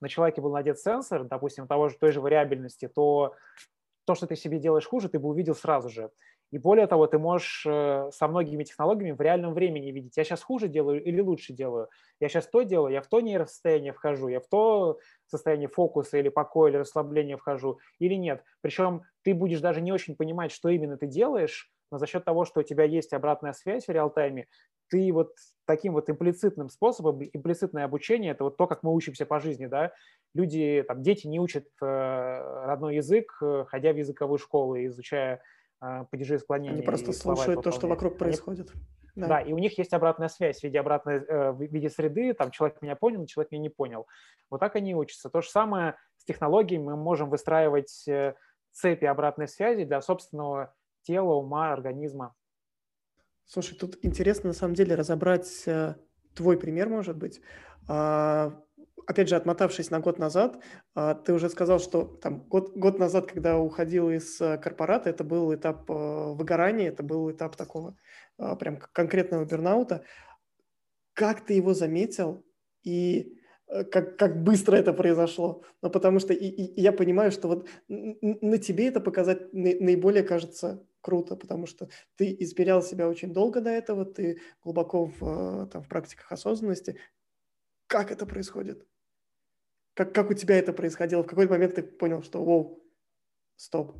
[0.00, 3.34] на человеке был надет сенсор, допустим, того же, той же вариабельности, то
[4.06, 6.10] то, что ты себе делаешь хуже, ты бы увидел сразу же.
[6.50, 10.42] И более того, ты можешь э, со многими технологиями в реальном времени видеть, я сейчас
[10.42, 11.88] хуже делаю или лучше делаю.
[12.18, 16.28] Я сейчас то делаю, я в то нейросостояние вхожу, я в то состояние фокуса или
[16.28, 18.42] покоя или расслабления вхожу или нет.
[18.62, 22.44] Причем ты будешь даже не очень понимать, что именно ты делаешь, но за счет того,
[22.44, 24.46] что у тебя есть обратная связь в реал-тайме,
[24.88, 25.34] ты вот
[25.66, 29.92] таким вот имплицитным способом, имплицитное обучение, это вот то, как мы учимся по жизни, да,
[30.34, 35.42] люди, там, дети не учат э, родной язык, э, ходя в языковую школу и изучая
[35.80, 36.74] падежи и склонения.
[36.74, 38.72] Они просто слушают то, что вокруг происходит.
[39.16, 39.26] Да.
[39.26, 42.50] да, и у них есть обратная связь в виде обратной, э, в виде среды, там
[42.50, 44.06] человек меня понял, человек меня не понял.
[44.50, 45.30] Вот так они учатся.
[45.30, 48.34] То же самое с технологиями мы можем выстраивать э,
[48.72, 52.34] цепи обратной связи для собственного тела, ума, организма.
[53.46, 55.96] Слушай, тут интересно на самом деле разобрать э,
[56.34, 57.40] твой пример, может быть.
[59.06, 60.58] Опять же, отмотавшись на год назад,
[60.94, 65.24] а, ты уже сказал, что там год, год назад, когда уходил из э, корпората, это
[65.24, 65.94] был этап э,
[66.34, 67.96] выгорания, это был этап такого
[68.38, 70.04] а, прям конкретного бернаута.
[71.12, 72.44] Как ты его заметил
[72.82, 73.36] и
[73.92, 75.62] как, как быстро это произошло.
[75.80, 80.84] Ну, потому что и, и я понимаю, что вот на тебе это показать наиболее кажется
[81.00, 85.82] круто, потому что ты измерял себя очень долго до этого, ты глубоко в, э, там,
[85.82, 86.96] в практиках осознанности.
[87.90, 88.86] Как это происходит?
[89.94, 91.24] Как, как у тебя это происходило?
[91.24, 92.84] В какой момент ты понял, что, воу,
[93.56, 93.96] стоп?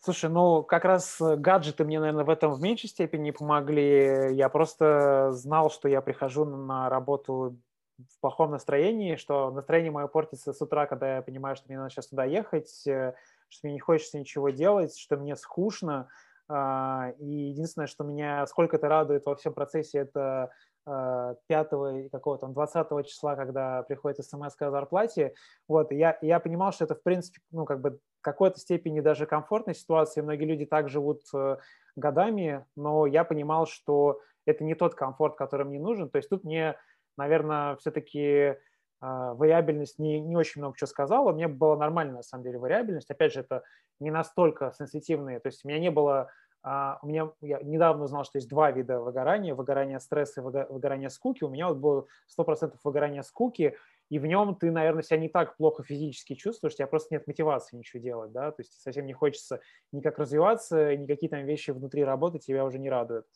[0.00, 4.34] Слушай, ну как раз гаджеты мне, наверное, в этом в меньшей степени помогли.
[4.34, 7.58] Я просто знал, что я прихожу на работу
[7.98, 11.90] в плохом настроении, что настроение мое портится с утра, когда я понимаю, что мне надо
[11.90, 13.14] сейчас туда ехать, э,
[13.50, 16.08] что мне не хочется ничего делать, что мне скучно.
[16.48, 20.50] А, и единственное, что меня сколько-то радует во всем процессе, это
[20.86, 25.34] 5 а, какого там 20 числа, когда приходит смс о зарплате.
[25.68, 29.00] Вот, и я, я понимал, что это, в принципе, ну, как бы в какой-то степени
[29.00, 30.20] даже комфортной ситуации.
[30.20, 31.56] Многие люди так живут э,
[31.96, 36.10] годами, но я понимал, что это не тот комфорт, который мне нужен.
[36.10, 36.76] То есть тут мне,
[37.16, 38.56] наверное, все-таки
[39.00, 41.32] а, вариабельность не, не очень много чего сказала.
[41.32, 43.10] Мне была нормальная, на самом деле, вариабельность.
[43.10, 43.62] Опять же, это
[44.00, 45.40] не настолько сенситивные.
[45.40, 46.30] То есть у меня не было...
[46.66, 49.54] А, у меня, я недавно узнал, что есть два вида выгорания.
[49.54, 51.44] Выгорание стресса и выгорание скуки.
[51.44, 52.06] У меня вот было
[52.38, 53.76] 100% выгорание скуки,
[54.08, 57.26] и в нем ты, наверное, себя не так плохо физически чувствуешь, у тебя просто нет
[57.26, 59.60] мотивации ничего делать, да, то есть совсем не хочется
[59.92, 63.26] никак развиваться, никакие там вещи внутри работы тебя уже не радуют.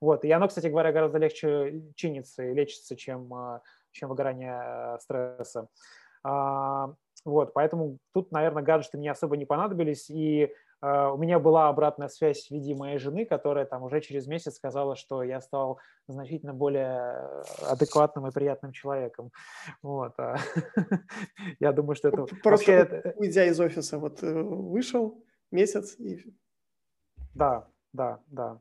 [0.00, 4.98] Вот, и оно, кстати говоря, гораздо легче чинится и лечится, чем а, чем выгорание э,
[5.00, 5.68] стресса.
[6.22, 6.92] А,
[7.24, 12.08] вот, поэтому тут, наверное, гаджеты мне особо не понадобились, и Uh, у меня была обратная
[12.08, 16.52] связь в виде моей жены, которая там уже через месяц сказала, что я стал значительно
[16.52, 19.32] более адекватным и приятным человеком.
[19.82, 20.12] Вот.
[20.18, 20.36] А,
[21.60, 22.26] я думаю, что это...
[22.42, 26.34] Просто уйдя из офиса, вот э, вышел месяц и...
[27.34, 28.60] Да, да, да.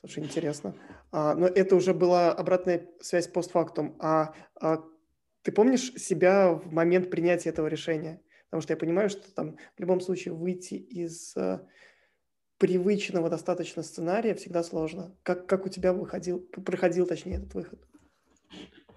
[0.00, 0.74] Слушай, интересно.
[1.12, 3.96] А, но это уже была обратная связь постфактум.
[3.98, 4.82] А, а
[5.42, 8.22] ты помнишь себя в момент принятия этого решения?
[8.50, 11.64] Потому что я понимаю, что там в любом случае выйти из а,
[12.58, 15.14] привычного достаточно сценария всегда сложно.
[15.22, 17.80] Как, как у тебя выходил, проходил, точнее, этот выход?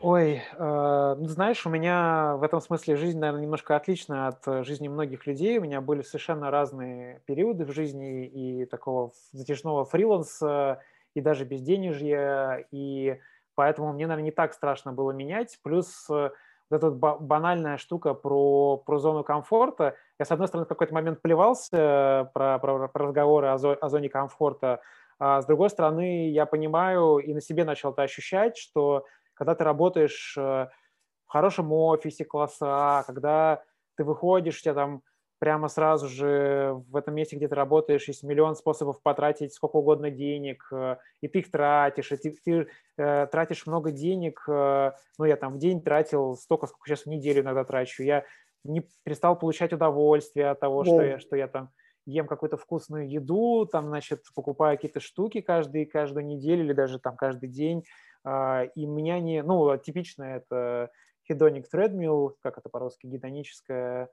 [0.02, 5.28] Ой, э, знаешь, у меня в этом смысле жизнь, наверное, немножко отличная от жизни многих
[5.28, 5.60] людей.
[5.60, 10.82] У меня были совершенно разные периоды в жизни и такого затяжного фриланса,
[11.14, 13.20] и даже безденежье, и
[13.56, 15.60] поэтому мне, наверное, не так страшно было менять.
[15.64, 16.32] Плюс э,
[16.70, 19.96] вот эта банальная штука про, про зону комфорта.
[20.20, 23.90] Я, с одной стороны, в какой-то момент плевался про, про, про разговоры о, зо, о
[23.90, 24.82] зоне комфорта,
[25.20, 29.64] а с другой стороны, я понимаю и на себе начал это ощущать, что когда ты
[29.64, 33.64] работаешь э, в хорошем офисе класса когда
[33.96, 35.02] ты выходишь, у тебя там
[35.44, 40.10] прямо сразу же в этом месте, где ты работаешь, есть миллион способов потратить сколько угодно
[40.10, 44.42] денег, э, и ты их тратишь, и ты, ты э, тратишь много денег.
[44.48, 48.04] Э, ну, я там в день тратил столько, сколько сейчас в неделю иногда трачу.
[48.04, 48.24] Я
[48.64, 51.72] не перестал получать удовольствие от того, что я, что я там
[52.06, 57.18] ем какую-то вкусную еду, там, значит, покупаю какие-то штуки каждый, каждую неделю или даже там
[57.18, 57.84] каждый день.
[58.24, 59.44] Э, и меня не...
[59.44, 60.90] Ну, типично это
[61.30, 64.08] hedonic treadmill, как это по-русски, гедоническая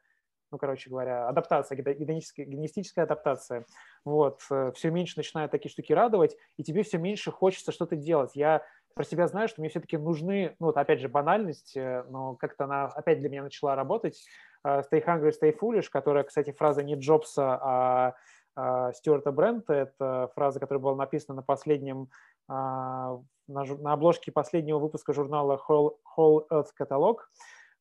[0.51, 3.65] ну, короче говоря, адаптация, генетическая, адаптация.
[4.05, 8.35] Вот, э, все меньше начинают такие штуки радовать, и тебе все меньше хочется что-то делать.
[8.35, 8.63] Я
[8.95, 12.65] про себя знаю, что мне все-таки нужны, ну, вот опять же, банальность, э, но как-то
[12.65, 14.25] она опять для меня начала работать.
[14.65, 18.15] Э, stay hungry, stay foolish, которая, кстати, фраза не Джобса, а,
[18.57, 19.73] а Стюарта Брента.
[19.73, 22.09] Это фраза, которая была написана на последнем,
[22.49, 27.19] а, на, на обложке последнего выпуска журнала Whole, Whole Earth Catalog.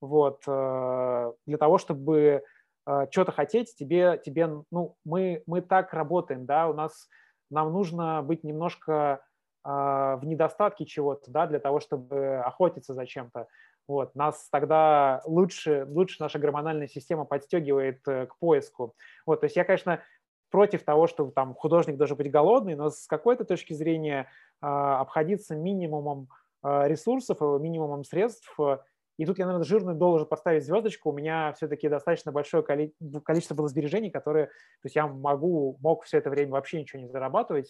[0.02, 2.44] Вот, для того, чтобы
[3.12, 7.08] что-то хотеть, тебе, тебе, ну, мы, мы так работаем, да, у нас,
[7.50, 9.22] нам нужно быть немножко
[9.64, 13.48] э, в недостатке чего-то, да, для того, чтобы охотиться за чем-то.
[13.88, 18.96] Вот, нас тогда лучше, лучше наша гормональная система подстегивает э, к поиску.
[19.26, 20.02] Вот, то есть я, конечно,
[20.52, 24.30] против того, что там художник должен быть голодный, но с какой-то точки зрения
[24.62, 26.28] э, обходиться минимумом
[26.64, 28.56] э, ресурсов, минимумом средств
[29.20, 31.10] и тут я, наверное, жирную должен поставить звездочку.
[31.10, 34.46] У меня все-таки достаточно большое количество было сбережений, которые...
[34.46, 37.70] То есть я могу, мог все это время вообще ничего не зарабатывать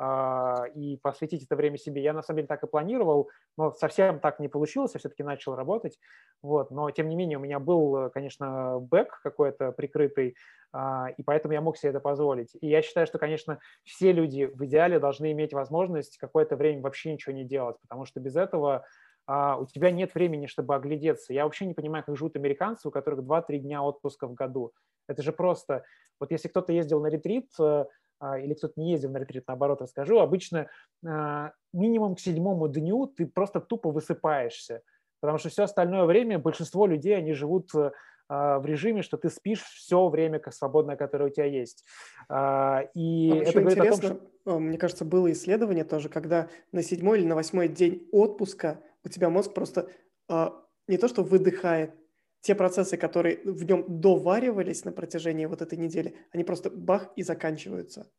[0.00, 2.02] э, и посвятить это время себе.
[2.02, 4.90] Я, на самом деле, так и планировал, но совсем так не получилось.
[4.94, 5.96] Я все-таки начал работать.
[6.42, 6.72] Вот.
[6.72, 10.34] Но, тем не менее, у меня был, конечно, бэк какой-то прикрытый,
[10.74, 12.56] э, и поэтому я мог себе это позволить.
[12.60, 17.12] И я считаю, что, конечно, все люди в идеале должны иметь возможность какое-то время вообще
[17.12, 18.82] ничего не делать, потому что без этого а,
[19.28, 21.32] у тебя нет времени, чтобы оглядеться.
[21.32, 24.72] Я вообще не понимаю, как живут американцы, у которых 2-3 дня отпуска в году.
[25.10, 25.84] Это же просто...
[26.20, 27.84] Вот если кто-то ездил на ретрит, э,
[28.20, 30.68] а, или кто-то не ездил на ретрит, наоборот расскажу, обычно
[31.04, 34.82] а, минимум к седьмому дню ты просто тупо высыпаешься,
[35.20, 37.90] потому что все остальное время большинство людей, они живут э,
[38.28, 41.84] в режиме, что ты спишь все время, как свободное, которое у тебя есть.
[42.28, 44.58] И а это интересно, том, что...
[44.60, 49.30] мне кажется, было исследование тоже, когда на седьмой или на восьмой день отпуска у тебя
[49.30, 49.90] мозг просто
[50.28, 50.46] э,
[50.88, 51.94] не то, что выдыхает,
[52.40, 57.22] те процессы, которые в нем доваривались на протяжении вот этой недели, они просто бах и
[57.22, 58.10] заканчиваются.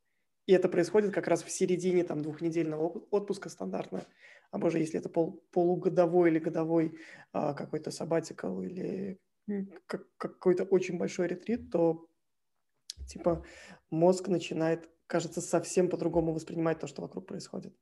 [0.45, 4.05] И это происходит как раз в середине там двухнедельного отпуска стандартно.
[4.51, 6.97] А боже, если это пол, полугодовой или годовой
[7.31, 9.19] а, какой-то сабатикал или
[9.85, 12.07] как, какой-то очень большой ретрит, то
[13.07, 13.43] типа
[13.89, 17.75] мозг начинает, кажется, совсем по-другому воспринимать то, что вокруг происходит.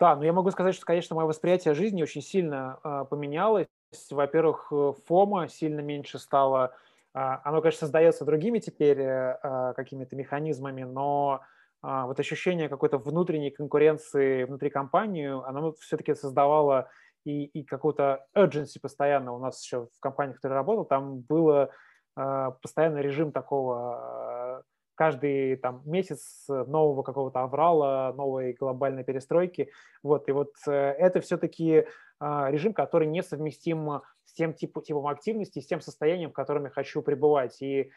[0.00, 3.68] Да, но я могу сказать, что, конечно, мое восприятие жизни очень сильно э, поменялось.
[4.10, 6.74] Во-первых, э, фома сильно меньше стало.
[7.14, 11.42] Э, оно, конечно, создается другими теперь э, какими-то механизмами, но
[11.84, 16.88] э, вот ощущение какой-то внутренней конкуренции внутри компании, оно все-таки создавало
[17.24, 19.32] и, и какую-то urgency постоянно.
[19.32, 21.70] У нас еще в компании, в которой я работал, там было
[22.16, 24.64] э, постоянный режим такого
[24.94, 29.70] каждый там, месяц нового какого-то аврала, новой глобальной перестройки.
[30.02, 31.86] Вот, и вот э, это все-таки
[32.20, 36.70] а, режим, который несовместим с тем типом, типом активности, с тем состоянием, в котором я
[36.70, 37.60] хочу пребывать.
[37.60, 37.90] И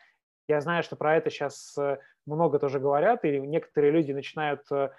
[0.48, 4.90] я знаю, что про это сейчас э, много тоже говорят, и некоторые люди начинают э,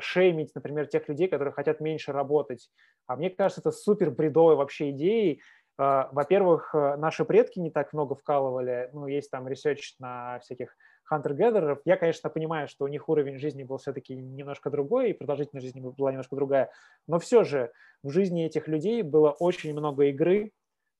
[0.00, 2.68] шеймить, например, тех людей, которые хотят меньше работать.
[3.06, 5.40] А мне кажется, это супер бредовой вообще идеей.
[5.78, 10.74] Во-первых, наши предки не так много вкалывали, ну, есть там research на всяких
[11.08, 11.80] hunter-gatherer ов.
[11.84, 15.80] Я, конечно, понимаю, что у них уровень жизни был все-таки немножко другой, и продолжительность жизни
[15.80, 16.70] была немножко другая,
[17.06, 20.52] но все же в жизни этих людей было очень много игры,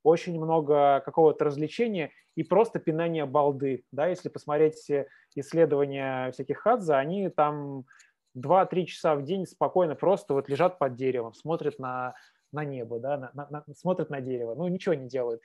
[0.03, 3.85] очень много какого-то развлечения и просто пинания балды.
[3.93, 4.91] Да, если посмотреть
[5.35, 7.85] исследования всяких хадза, они там
[8.37, 12.15] 2-3 часа в день спокойно просто вот лежат под деревом, смотрят на,
[12.53, 15.43] на небо, да, на, на, смотрят на дерево, ну ничего не делают.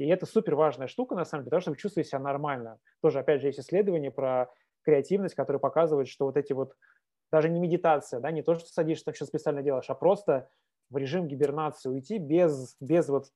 [0.00, 2.78] И это супер важная штука, на самом деле, для того, чтобы чувствовать себя нормально.
[3.02, 4.50] Тоже, опять же, есть исследования про
[4.82, 6.74] креативность, которые показывают, что вот эти вот,
[7.30, 10.48] даже не медитация, да, не то, что садишься, там что специально делаешь, а просто
[10.88, 13.26] в режим гибернации уйти без, без вот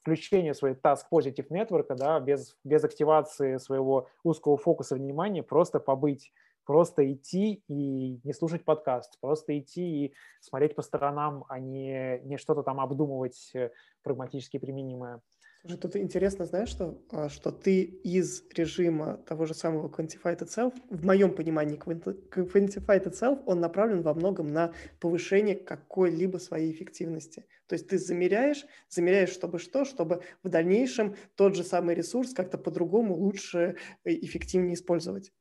[0.00, 6.32] включения своей task positive network, да, без, без активации своего узкого фокуса внимания, просто побыть,
[6.64, 12.38] просто идти и не слушать подкаст, просто идти и смотреть по сторонам, а не, не
[12.38, 13.70] что-то там обдумывать э,
[14.02, 15.20] прагматически применимое.
[15.62, 20.72] Слушай, тут интересно, знаешь, что, а, что ты из режима того же самого Quantified Itself,
[20.88, 27.44] в моем понимании Quantified Itself, он направлен во многом на повышение какой-либо своей эффективности.
[27.66, 32.56] То есть ты замеряешь, замеряешь, чтобы что, чтобы в дальнейшем тот же самый ресурс как-то
[32.56, 35.32] по-другому лучше и эффективнее использовать.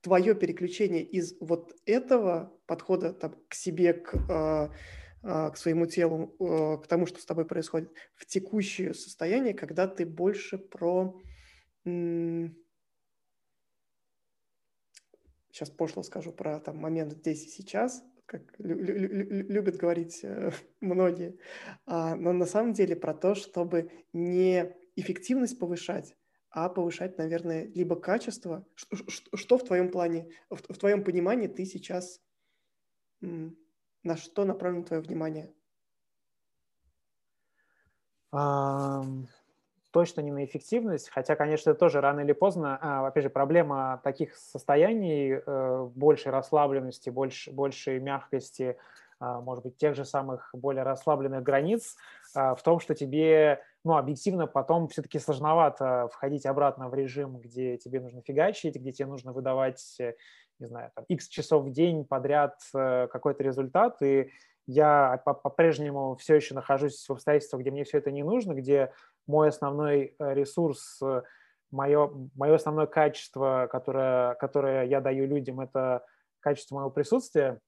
[0.00, 4.70] Твое переключение из вот этого подхода там, к себе, к а,
[5.24, 10.04] к своему телу, э, к тому, что с тобой происходит, в текущее состояние, когда ты
[10.04, 11.18] больше про...
[15.50, 20.50] Сейчас пошло скажу про там, момент здесь и сейчас, как любят говорить э,
[20.80, 21.38] многие,
[21.86, 26.16] а, но на самом деле про то, чтобы не эффективность повышать,
[26.50, 28.66] а повышать, наверное, либо качество.
[28.74, 32.20] Что, что, что в твоем плане, в, в твоем понимании ты сейчас
[34.04, 35.52] на что направлено твое внимание?
[39.94, 44.00] точно не на эффективность, хотя, конечно, это тоже рано или поздно, а, опять же, проблема
[44.02, 48.76] таких состояний, э, большей расслабленности, больше, большей мягкости,
[49.20, 51.96] а, может быть, тех же самых более расслабленных границ
[52.34, 57.76] а, в том, что тебе, ну, объективно потом все-таки сложновато входить обратно в режим, где
[57.76, 59.98] тебе нужно фигачить, где тебе нужно выдавать
[60.58, 64.30] не знаю, там, x часов в день подряд э, какой-то результат, и
[64.66, 68.92] я по-прежнему все еще нахожусь в обстоятельствах, где мне все это не нужно, где
[69.26, 71.00] мой основной э, ресурс,
[71.70, 76.04] мое, мое основное качество, которое, которое я даю людям, это
[76.40, 77.58] качество моего присутствия,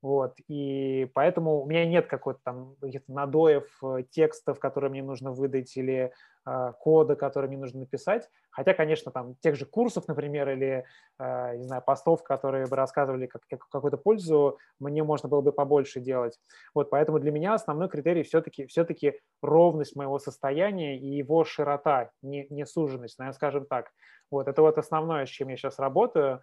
[0.00, 2.76] вот, и поэтому у меня нет какой-то там
[3.08, 6.12] надоев э, текстов, которые мне нужно выдать, или
[6.46, 8.28] э, кода, который мне нужно написать.
[8.50, 10.84] Хотя, конечно, там тех же курсов, например, или,
[11.18, 15.50] э, не знаю, постов, которые бы рассказывали как, как, какую-то пользу, мне можно было бы
[15.50, 16.38] побольше делать.
[16.74, 22.46] Вот, поэтому для меня основной критерий все-таки все-таки ровность моего состояния и его широта, не,
[22.50, 23.90] не суженность, наверное, скажем так.
[24.30, 26.40] Вот, это вот основное, с чем я сейчас работаю.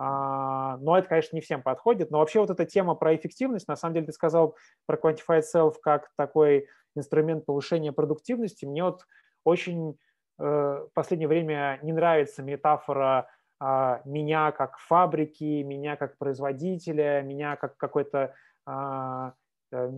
[0.00, 2.10] А, но это, конечно, не всем подходит.
[2.10, 5.74] Но вообще вот эта тема про эффективность, на самом деле ты сказал про Quantified Self
[5.82, 8.64] как такой инструмент повышения продуктивности.
[8.64, 9.02] Мне вот
[9.44, 9.98] очень
[10.38, 13.28] э, в последнее время не нравится метафора
[13.60, 18.34] а, меня как фабрики, меня как производителя, меня как какой-то
[18.66, 19.34] а,
[19.72, 19.90] э,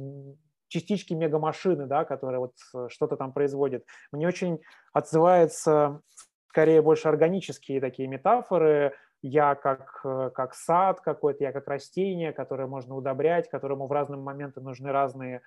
[0.69, 2.55] частички мегамашины, да, которая вот
[2.89, 3.85] что-то там производит.
[4.13, 4.61] Мне очень
[4.95, 6.01] отзывается
[6.49, 12.67] скорее больше органические такие метафоры, я как, э, как сад какой-то, я как растение, которое
[12.67, 15.43] можно удобрять, которому в разные моменты нужны разные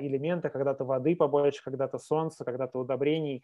[0.00, 3.42] элемента, когда-то воды побольше, когда-то солнца, когда-то удобрений.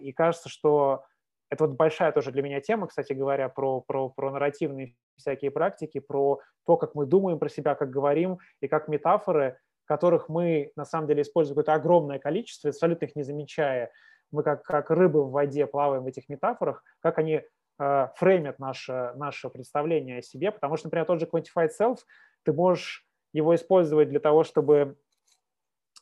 [0.00, 1.04] И кажется, что
[1.50, 5.98] это вот большая тоже для меня тема, кстати говоря, про, про, про нарративные всякие практики,
[5.98, 10.84] про то, как мы думаем про себя, как говорим, и как метафоры, которых мы на
[10.84, 13.90] самом деле используем какое-то огромное количество, абсолютно их не замечая.
[14.30, 17.42] Мы как, как рыбы в воде плаваем в этих метафорах, как они
[18.16, 21.98] фреймят наше, наше представление о себе, потому что, например, тот же Quantified Self,
[22.42, 24.96] ты можешь его использовать для того, чтобы,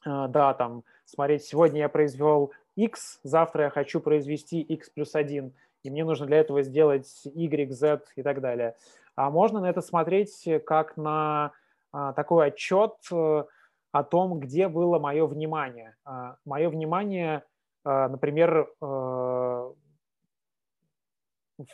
[0.05, 5.53] э, да, там, смотреть, сегодня я произвел x, завтра я хочу произвести x плюс 1,
[5.85, 8.75] и мне нужно для этого сделать y, z и так далее.
[9.15, 11.53] А можно на это смотреть как на
[11.93, 13.45] а, такой отчет э,
[13.93, 15.97] о том, где было мое внимание.
[16.45, 17.43] Мое внимание,
[17.85, 19.73] например, э,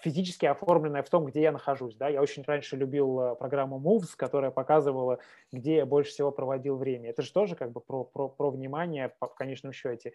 [0.03, 1.97] физически оформленная в том, где я нахожусь.
[1.97, 2.09] Да?
[2.09, 5.18] Я очень раньше любил э, программу Moves, которая показывала,
[5.53, 7.11] где я больше всего проводил время.
[7.11, 10.12] Это же тоже как бы про, про, про внимание в конечном счете.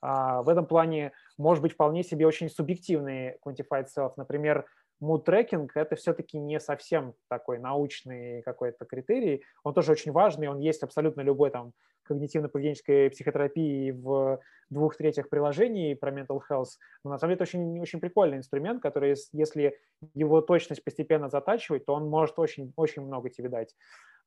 [0.00, 4.14] А, в этом плане может быть вполне себе очень субъективный quantified self.
[4.16, 4.66] Например,
[5.02, 9.42] tracking– это все-таки не совсем такой научный какой-то критерий.
[9.64, 11.72] Он тоже очень важный, он есть абсолютно любой там
[12.08, 14.40] когнитивно-поведенческой психотерапии в
[14.70, 16.78] двух третьих приложений про mental health.
[17.04, 19.78] Но на самом деле это очень, очень прикольный инструмент, который, если
[20.14, 23.74] его точность постепенно затачивать, то он может очень, очень много тебе дать.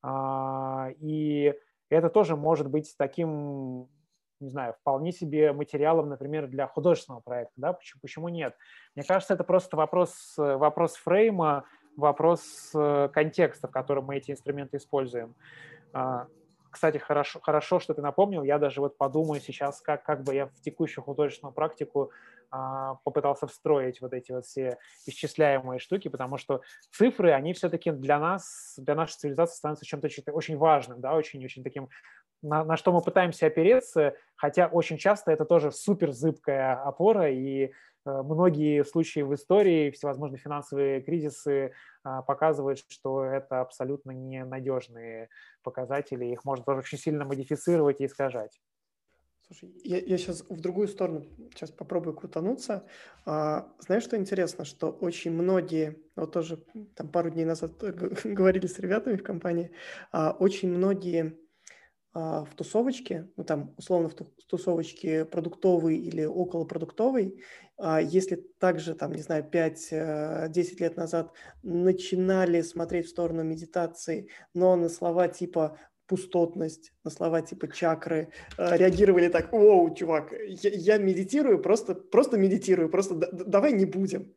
[0.02, 1.54] А, и
[1.90, 3.88] это тоже может быть таким
[4.40, 8.56] не знаю, вполне себе материалом, например, для художественного проекта, да, почему, почему нет?
[8.94, 11.64] Мне кажется, это просто вопрос, вопрос фрейма,
[11.96, 15.34] вопрос э, контекста, в котором мы эти инструменты используем.
[15.92, 16.26] А,
[16.70, 18.42] кстати, хорошо, хорошо, что ты напомнил.
[18.42, 22.10] Я даже вот подумаю сейчас, как, как бы я в текущую художественную практику
[22.50, 26.60] а, попытался встроить вот эти вот все исчисляемые штуки, потому что
[26.92, 31.88] цифры, они все-таки для нас, для нашей цивилизации становятся чем-то очень важным, да, очень-очень таким
[32.42, 37.64] на, на что мы пытаемся опереться, хотя очень часто это тоже супер зыбкая опора, и
[37.64, 37.70] э,
[38.04, 41.72] многие случаи в истории, всевозможные финансовые кризисы
[42.04, 45.28] э, показывают, что это абсолютно ненадежные
[45.62, 48.60] показатели, их можно тоже очень сильно модифицировать и искажать.
[49.46, 51.24] Слушай, я, я сейчас в другую сторону
[51.54, 52.84] сейчас попробую крутануться.
[53.26, 56.64] А, знаешь, что интересно, что очень многие, вот тоже
[56.96, 57.76] там пару дней назад
[58.24, 59.70] говорили с ребятами в компании,
[60.10, 61.45] а, очень многие а,
[62.16, 64.14] в тусовочке, ну там условно в
[64.46, 67.42] тусовочке продуктовый или околопродуктовый,
[67.78, 74.28] а, если также там, не знаю, 5-10 э, лет назад начинали смотреть в сторону медитации,
[74.54, 80.98] но на слова типа пустотность, на слова типа чакры, реагировали так, оу, чувак, я, я
[80.98, 84.32] медитирую, просто, просто медитирую, просто давай не будем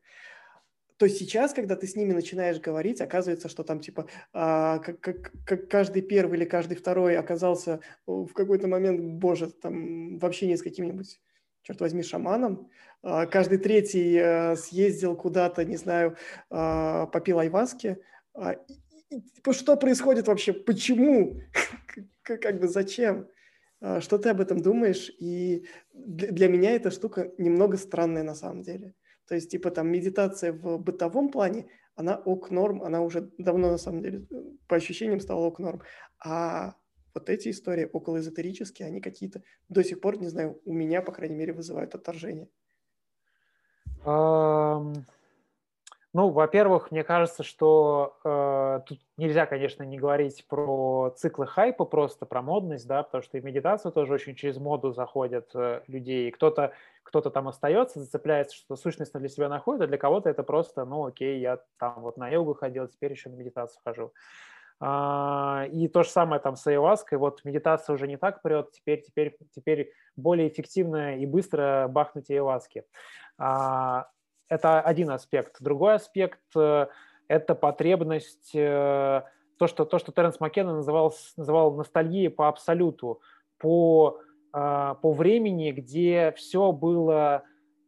[1.00, 5.32] то сейчас, когда ты с ними начинаешь говорить, оказывается, что там типа а, как, как,
[5.46, 10.62] как каждый первый или каждый второй оказался в какой-то момент, боже, там вообще не с
[10.62, 11.22] каким-нибудь
[11.62, 12.70] черт возьми, шаманом.
[13.02, 16.18] А, каждый третий а, съездил куда-то, не знаю,
[16.50, 17.98] а, попил айваски.
[18.34, 18.58] А,
[19.10, 20.52] и, типа, что происходит вообще?
[20.52, 21.40] Почему?
[22.24, 23.30] как бы зачем?
[23.80, 25.10] А, что ты об этом думаешь?
[25.18, 28.96] И для, для меня эта штука немного странная на самом деле.
[29.30, 33.78] То есть, типа, там, медитация в бытовом плане, она ок норм, она уже давно, на
[33.78, 34.26] самом деле,
[34.68, 35.84] по ощущениям стала ок норм.
[36.18, 36.74] А
[37.14, 41.12] вот эти истории около эзотерические, они какие-то до сих пор, не знаю, у меня, по
[41.12, 42.50] крайней мере, вызывают отторжение.
[46.12, 52.26] Ну, во-первых, мне кажется, что э, тут нельзя, конечно, не говорить про циклы хайпа, просто
[52.26, 56.32] про модность, да, потому что и в медитацию тоже очень через моду заходят э, людей.
[56.32, 60.86] Кто-то кто там остается, зацепляется, что сущностно для себя находит, а для кого-то это просто,
[60.86, 64.14] ну, окей, я там вот на йогу ходил, теперь еще на медитацию хожу.
[64.80, 69.02] А, и то же самое там с айваской, вот медитация уже не так прет, теперь,
[69.02, 72.86] теперь, теперь более эффективно и быстро бахнуть айваски.
[73.38, 74.08] А,
[74.50, 75.62] это один аспект.
[75.62, 76.88] Другой аспект э,–
[77.28, 79.24] это потребность, э,
[79.58, 83.22] то, что, то, что Теренс Маккенна называл, называл ностальгией по абсолюту,
[83.58, 84.20] по,
[84.54, 87.44] э, по времени, где все было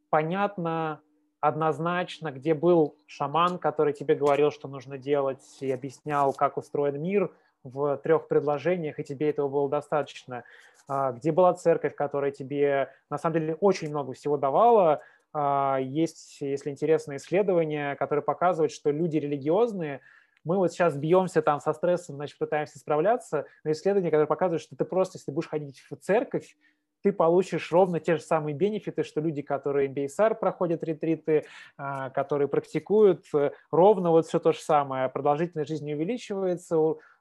[0.09, 1.01] понятно,
[1.39, 7.34] однозначно, где был шаман, который тебе говорил, что нужно делать, и объяснял, как устроен мир
[7.64, 10.43] в трех предложениях, и тебе этого было достаточно,
[10.88, 15.01] а, где была церковь, которая тебе на самом деле очень много всего давала,
[15.34, 20.02] есть, если интересно, исследования, которые показывают, что люди религиозные,
[20.44, 24.76] мы вот сейчас бьемся там со стрессом, значит, пытаемся справляться, но исследования, которые показывают, что
[24.76, 26.56] ты просто, если будешь ходить в церковь,
[27.04, 31.46] ты получишь ровно те же самые бенефиты, что люди, которые MBSR проходят ретриты,
[31.78, 33.26] а, которые практикуют,
[33.72, 35.10] ровно вот все то же самое.
[35.10, 36.78] Продолжительность жизни увеличивается,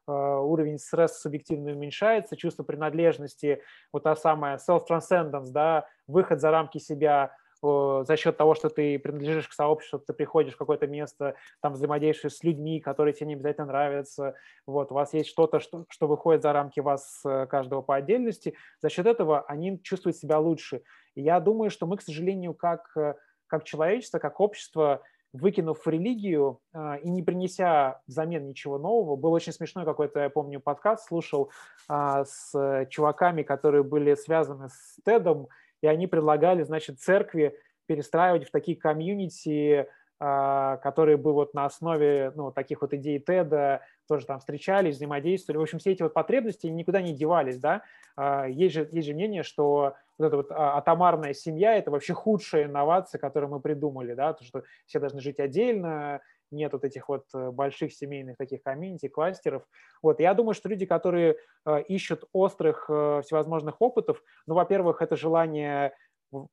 [0.06, 7.32] уровень стресса субъективно уменьшается, чувство принадлежности, вот та самая self-transcendence, да, выход за рамки себя,
[7.62, 12.36] за счет того, что ты принадлежишь к сообществу, ты приходишь в какое-то место, там взаимодействуешь
[12.36, 14.34] с людьми, которые тебе не обязательно нравятся,
[14.66, 18.54] вот, у вас есть что-то, что, что выходит за рамки вас э, каждого по отдельности,
[18.80, 20.82] за счет этого они чувствуют себя лучше.
[21.14, 23.14] И я думаю, что мы, к сожалению, как, э,
[23.46, 25.02] как человечество, как общество,
[25.32, 29.16] выкинув религию э, и не принеся взамен ничего нового.
[29.16, 31.50] Был очень смешной какой-то, я помню, подкаст слушал
[31.88, 35.48] э, с чуваками, которые были связаны с Тедом,
[35.82, 37.56] и они предлагали, значит, церкви
[37.86, 39.88] перестраивать в такие комьюнити,
[40.22, 45.58] а, которые бы вот на основе ну, таких вот идей Теда тоже там встречались, взаимодействовали.
[45.58, 47.82] В общем, все эти вот потребности никуда не девались, да.
[48.16, 52.12] А, есть же, есть же мнение, что вот эта вот а, атомарная семья– это вообще
[52.12, 56.20] худшая инновация, которую мы придумали, да, то, что все должны жить отдельно,
[56.50, 59.62] нет вот этих вот э, больших семейных таких комьюнити, кластеров.
[60.02, 61.36] Вот, я думаю, что люди, которые
[61.66, 65.94] э, ищут острых э, всевозможных опытов, ну, во-первых, это желание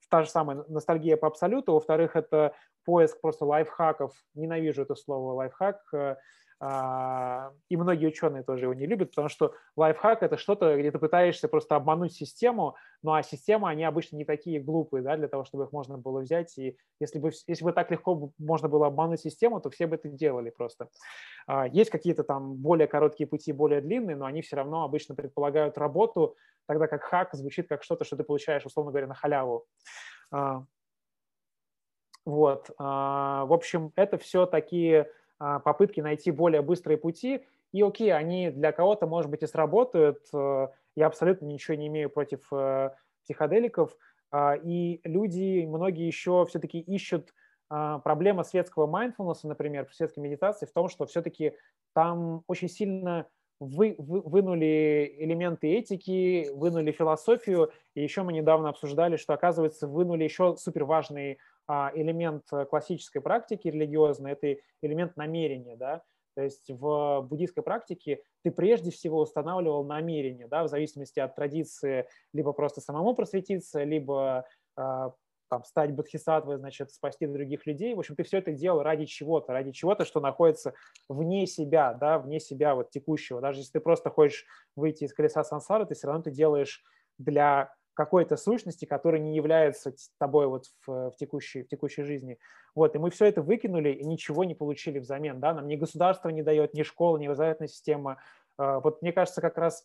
[0.10, 6.18] та же самая ностальгия по абсолюту, во-вторых, это поиск просто лайфхаков, ненавижу это слово лайфхак,
[6.60, 11.48] и многие ученые тоже его не любят, потому что лайфхак– это что-то, где ты пытаешься
[11.48, 15.66] просто обмануть систему, ну а системы, они обычно не такие глупые, да, для того, чтобы
[15.66, 16.58] их можно было взять.
[16.58, 20.10] И если бы, если бы так легко можно было обмануть систему, то все бы это
[20.10, 20.90] делали просто.
[21.46, 25.78] А, есть какие-то там более короткие пути, более длинные, но они все равно обычно предполагают
[25.78, 26.36] работу,
[26.66, 29.68] тогда как хак звучит как что-то, что ты получаешь, условно говоря, на халяву.
[30.32, 30.64] А,
[32.26, 32.70] вот.
[32.78, 38.72] В общем, это все такие а, попытки найти более быстрые пути, и окей, они для
[38.72, 40.26] кого-то, может быть, и сработают.
[40.34, 42.92] Э, я абсолютно ничего не имею против э,
[43.24, 43.96] психоделиков.
[44.32, 47.34] А, и люди, многие еще все-таки ищут
[47.70, 51.54] а, проблема светского mindfulness, например, светской медитации в том, что все-таки
[51.94, 53.28] там очень сильно
[53.60, 60.24] вы, вы, вынули элементы этики, вынули философию, и еще мы недавно обсуждали, что, оказывается, вынули
[60.24, 61.38] еще супер важный а,
[61.68, 66.04] элемент э, классической практики религиозной– это элемент намерения, да,
[66.38, 72.08] то есть в буддийской практике ты прежде всего устанавливал намерение, да, в зависимости от традиции,
[72.32, 74.46] либо просто самому просветиться, либо
[74.76, 75.14] а,
[75.50, 77.96] там, стать бодхисаттвой, значит, спасти других людей.
[77.96, 80.76] В общем, ты все это делал ради чего-то, ради чего-то, что находится
[81.10, 83.42] вне себя, да, вне себя вот текущего.
[83.42, 84.46] Даже если ты просто хочешь
[84.76, 86.84] выйти из колеса сансары, ты все равно ты делаешь
[87.18, 92.38] для какой-то сущности, которая не является тобой вот в, в, текущей, в текущей жизни.
[92.76, 96.30] Вот, и мы все это выкинули и ничего не получили взамен, да, нам ни государство
[96.30, 98.18] не дает, ни школа, ни образовательная система.
[98.60, 99.84] А, вот мне кажется, как раз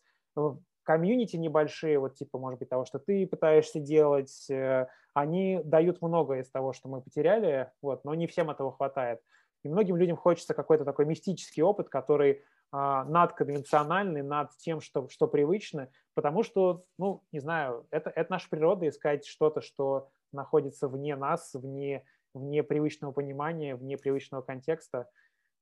[0.83, 6.37] комьюнити небольшие, вот типа, может быть, того, что ты пытаешься делать, э, они дают много
[6.37, 9.21] из того, что мы потеряли, вот, но не всем этого хватает.
[9.63, 12.43] И многим людям хочется какой-то такой мистический опыт, который
[12.75, 18.49] а, надконвенциональный, над тем, что, что привычно, потому что, ну, не знаю, это, это наша
[18.49, 22.03] природа искать что-то, что находится вне нас, вне,
[22.33, 25.07] вне привычного понимания, вне привычного контекста.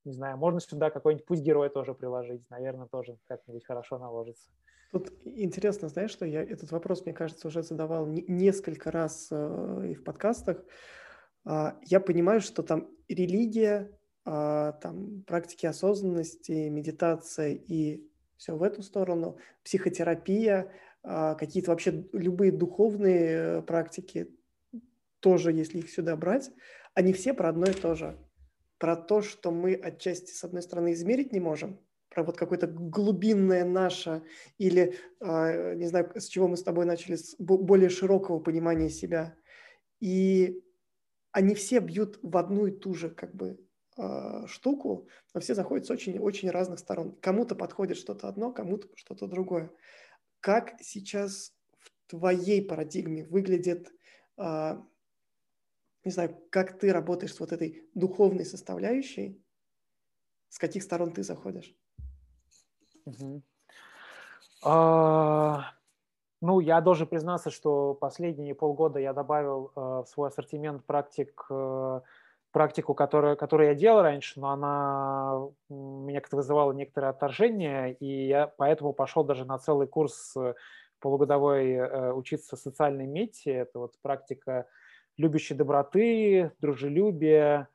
[0.05, 4.49] Не знаю, можно сюда какой-нибудь путь героя тоже приложить, наверное, тоже как-нибудь хорошо наложится.
[4.93, 9.95] Тут интересно, знаешь, что я этот вопрос, мне кажется, уже задавал несколько раз э, и
[9.95, 10.63] в подкастах.
[11.45, 18.07] Э, я понимаю, что там религия а, там, практики осознанности, медитация и
[18.37, 20.71] все в эту сторону, психотерапия,
[21.03, 24.35] а, какие-то вообще любые духовные э, практики,
[25.19, 26.51] тоже, если их сюда брать,
[26.95, 28.17] они все про одно и то же.
[28.79, 33.63] Про то, что мы отчасти, с одной стороны, измерить не можем, про вот какое-то глубинное
[33.63, 34.23] наше
[34.57, 39.35] или, а, не знаю, с чего мы с тобой начали, с более широкого понимания себя.
[39.99, 40.63] И
[41.31, 43.59] они все бьют в одну и ту же как бы
[44.47, 47.15] штуку, но все заходят с очень-очень разных сторон.
[47.21, 49.71] Кому-то подходит что-то одно, кому-то что-то другое.
[50.39, 53.91] Как сейчас в твоей парадигме выглядит,
[54.37, 54.77] э,
[56.03, 59.43] не знаю, как ты работаешь с вот этой духовной составляющей,
[60.49, 61.75] с каких сторон ты заходишь?
[64.63, 65.71] А,
[66.39, 71.45] ну, я должен признаться, что последние полгода я добавил в свой ассортимент практик
[72.51, 78.47] практику, которую, которую я делал раньше, но она меня как-то вызывала некоторое отторжение, и я
[78.47, 80.53] поэтому пошел даже на целый курс э,
[80.99, 83.49] полугодовой э, учиться социальной мети.
[83.49, 84.67] Это вот практика
[85.17, 87.67] любящей доброты, дружелюбия.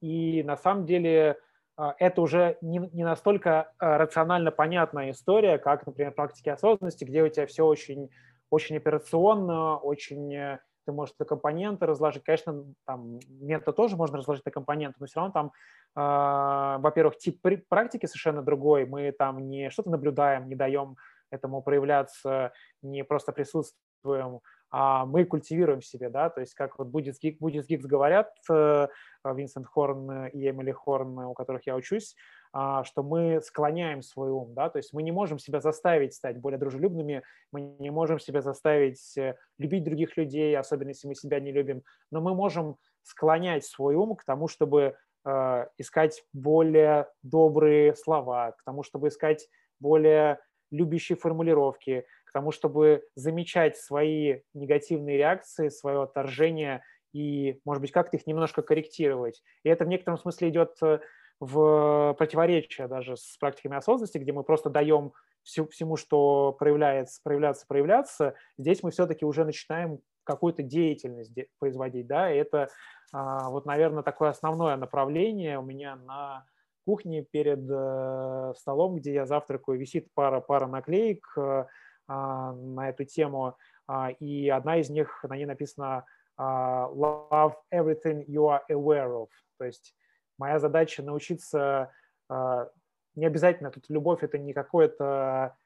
[0.00, 1.38] И на самом деле
[1.76, 7.22] а, это уже не, не настолько э, рационально понятная история, как, например, практики осознанности, где
[7.22, 8.10] у тебя все очень,
[8.50, 12.24] очень операционно, очень ты можешь это компоненты разложить.
[12.24, 15.52] Конечно, там мета тоже можно разложить на компоненты, но все равно там,
[15.96, 18.86] э, во-первых, тип практики совершенно другой.
[18.86, 20.96] Мы там не что-то наблюдаем, не даем
[21.30, 22.52] этому проявляться,
[22.82, 24.40] не просто присутствуем,
[24.72, 28.88] мы культивируем себе, да, то есть как вот будет Geeks, будет Geeks говорят, э,
[29.24, 32.16] Винсент Хорн и Эмили Хорн, у которых я учусь,
[32.54, 36.38] а, что мы склоняем свой ум, да, то есть мы не можем себя заставить стать
[36.38, 41.40] более дружелюбными, мы не можем себя заставить э, любить других людей, особенно если мы себя
[41.40, 47.96] не любим, но мы можем склонять свой ум к тому, чтобы э, искать более добрые
[47.96, 49.48] слова, к тому, чтобы искать
[49.80, 50.38] более
[50.70, 58.16] любящие формулировки, к тому, чтобы замечать свои негативные реакции, свое отторжение и, может быть, как-то
[58.16, 59.42] их немножко корректировать.
[59.64, 61.00] И это в некотором смысле идет э,
[61.40, 65.12] в противоречие даже с практиками осознанности, где мы просто даем
[65.42, 72.32] всю, всему, что проявляется, проявляться, проявляться, здесь мы все-таки уже начинаем какую-то деятельность производить, да,
[72.32, 72.68] и это
[73.12, 76.46] а, вот, наверное, такое основное направление у меня на
[76.86, 81.66] кухне перед э, столом, где я завтракаю, висит пара, пара наклеек э,
[82.08, 86.04] на эту тему, а, и одна из них, на ней написано
[86.36, 89.28] а, «Love everything you are aware of»,
[89.58, 89.94] то есть
[90.42, 91.92] Моя задача научиться,
[92.28, 92.68] а,
[93.14, 95.56] не обязательно тут любовь это не какое-то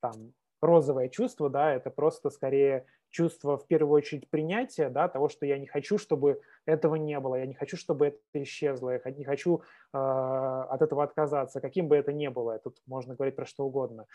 [0.00, 5.44] там розовое чувство, да, это просто скорее чувство в первую очередь принятия, да, того, что
[5.44, 9.24] я не хочу, чтобы этого не было, я не хочу, чтобы это исчезло, я не
[9.24, 9.62] хочу
[9.92, 14.06] э, от этого отказаться, каким бы это ни было, тут можно говорить про что угодно.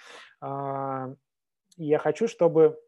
[1.78, 2.80] Я хочу, чтобы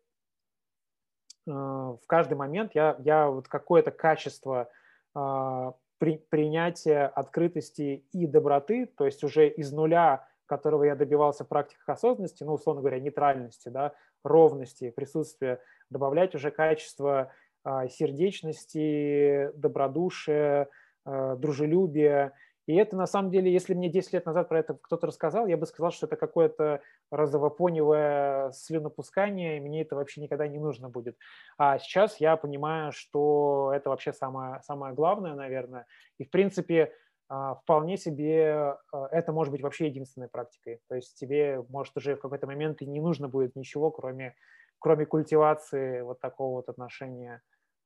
[1.48, 4.70] э, в каждый момент я, я вот какое-то качество
[5.16, 11.48] э, при, принятия открытости и доброты, то есть уже из нуля, которого я добивался в
[11.48, 17.32] практиках осознанности, ну, условно говоря, нейтральности, да, ровности, присутствия, добавлять уже качество
[17.64, 20.68] а, сердечности, добродушия,
[21.06, 22.34] дружелюбия,
[22.70, 25.57] и это, на самом деле, если мне 10 лет назад про это кто-то рассказал, я
[25.57, 31.17] бы сказал, что это какое-то розовопоневое слюнопускание, и мне это вообще никогда не нужно будет.
[31.57, 35.88] А сейчас я понимаю, что это вообще самое, самое главное, наверное.
[36.20, 36.93] И, в принципе,
[37.28, 40.80] а, вполне себе а, это может быть вообще единственной практикой.
[40.89, 44.36] То есть тебе, может, уже в какой-то момент и не нужно будет ничего, кроме,
[44.78, 47.41] кроме культивации вот такого вот отношения,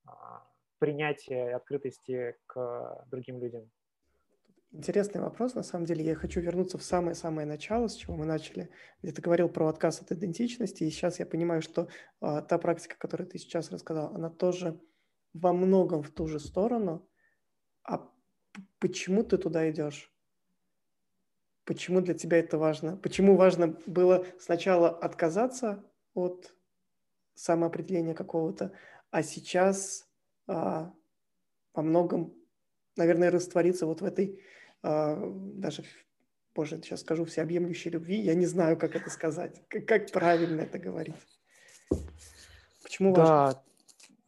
[0.06, 0.44] а,
[0.80, 3.72] принятия и открытости к другим людям.
[4.76, 5.54] Интересный вопрос.
[5.54, 8.72] На самом деле я хочу вернуться в самое-самое начало, с чего мы начали,
[9.04, 10.84] где ты говорил про отказ от идентичности.
[10.84, 14.82] И сейчас я понимаю, что а, та практика, которую ты сейчас рассказал, она тоже
[15.34, 17.08] во многом в ту же сторону.
[17.84, 18.10] А
[18.80, 20.12] почему ты туда идешь?
[21.66, 22.98] Почему для тебя это важно?
[22.98, 25.84] Почему важно было сначала отказаться
[26.16, 26.52] от
[27.36, 28.72] самоопределения какого-то,
[29.12, 30.10] а сейчас
[30.48, 30.92] а,
[31.76, 32.34] во многом,
[32.96, 34.42] наверное, раствориться вот в этой
[34.84, 35.84] даже,
[36.54, 40.78] боже, сейчас скажу, всеобъемлющей любви, я не знаю, как это сказать, как, как правильно это
[40.78, 41.16] говорить.
[42.84, 43.62] Почему да, важно?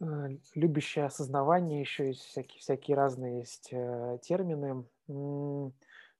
[0.00, 4.84] Э, любящее осознавание, еще есть всякие, всякие разные есть э, термины.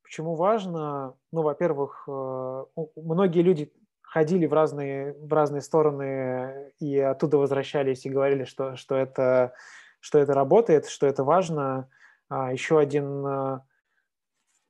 [0.03, 1.15] Почему важно?
[1.33, 2.65] Ну, во-первых, э,
[2.97, 8.95] многие люди ходили в разные, в разные стороны и оттуда возвращались и говорили, что, что,
[8.95, 9.53] это,
[10.01, 11.91] что это работает, что это важно.
[12.29, 13.61] А еще один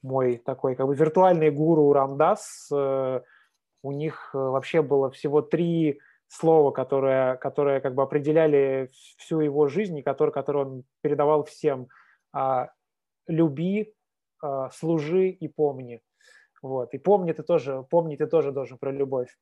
[0.02, 3.20] мой такой как бы виртуальный гуру Рамдас, э,
[3.82, 9.68] у них э, вообще было всего три слова, которые, которые как бы определяли всю его
[9.68, 11.88] жизнь и которые, которые он передавал всем.
[12.32, 12.70] А,
[13.26, 13.94] Люби,
[14.42, 16.00] а, служи и помни.
[16.62, 16.94] Вот.
[16.94, 19.36] И помни ты тоже, помни ты тоже должен про любовь.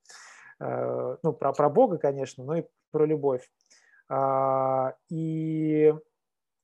[0.61, 3.49] Э, ну, про, про Бога, конечно, но и про любовь.
[4.09, 5.95] А, и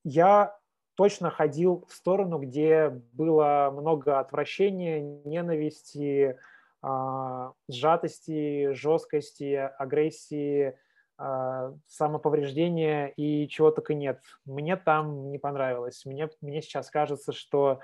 [0.03, 0.55] я
[0.95, 6.37] точно ходил в сторону, где было много отвращения, ненависти,
[6.81, 10.77] а, сжатости, жесткости, агрессии,
[11.17, 14.21] а, самоповреждения и чего только нет.
[14.45, 16.03] Мне там не понравилось.
[16.05, 17.79] Мне, мне сейчас кажется, что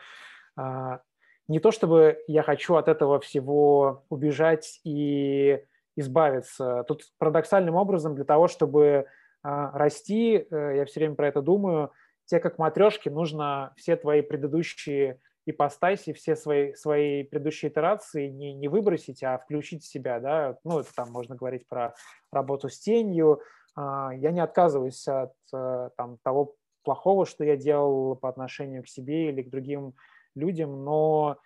[0.55, 1.01] а,
[1.47, 5.63] не то чтобы я хочу от этого всего убежать и
[5.95, 6.83] избавиться.
[6.87, 9.07] Тут парадоксальным образом для того, чтобы
[9.43, 11.91] расти, э, я все время про это думаю–
[12.27, 18.67] тебе как матрешке нужно все твои предыдущие ипостаси, все свои, свои предыдущие итерации не, не
[18.67, 21.95] выбросить, а включить в себя, да, ну, это там можно говорить про
[22.31, 23.41] работу с тенью,
[23.75, 28.87] а, я не отказываюсь от э, там, того плохого, что я делал по отношению к
[28.87, 29.93] себе или к другим
[30.35, 31.37] людям, но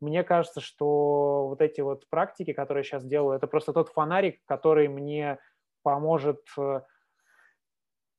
[0.00, 4.40] мне кажется, что вот эти вот практики, которые я сейчас делаю, это просто тот фонарик,
[4.46, 5.38] который мне
[5.82, 6.80] поможет э,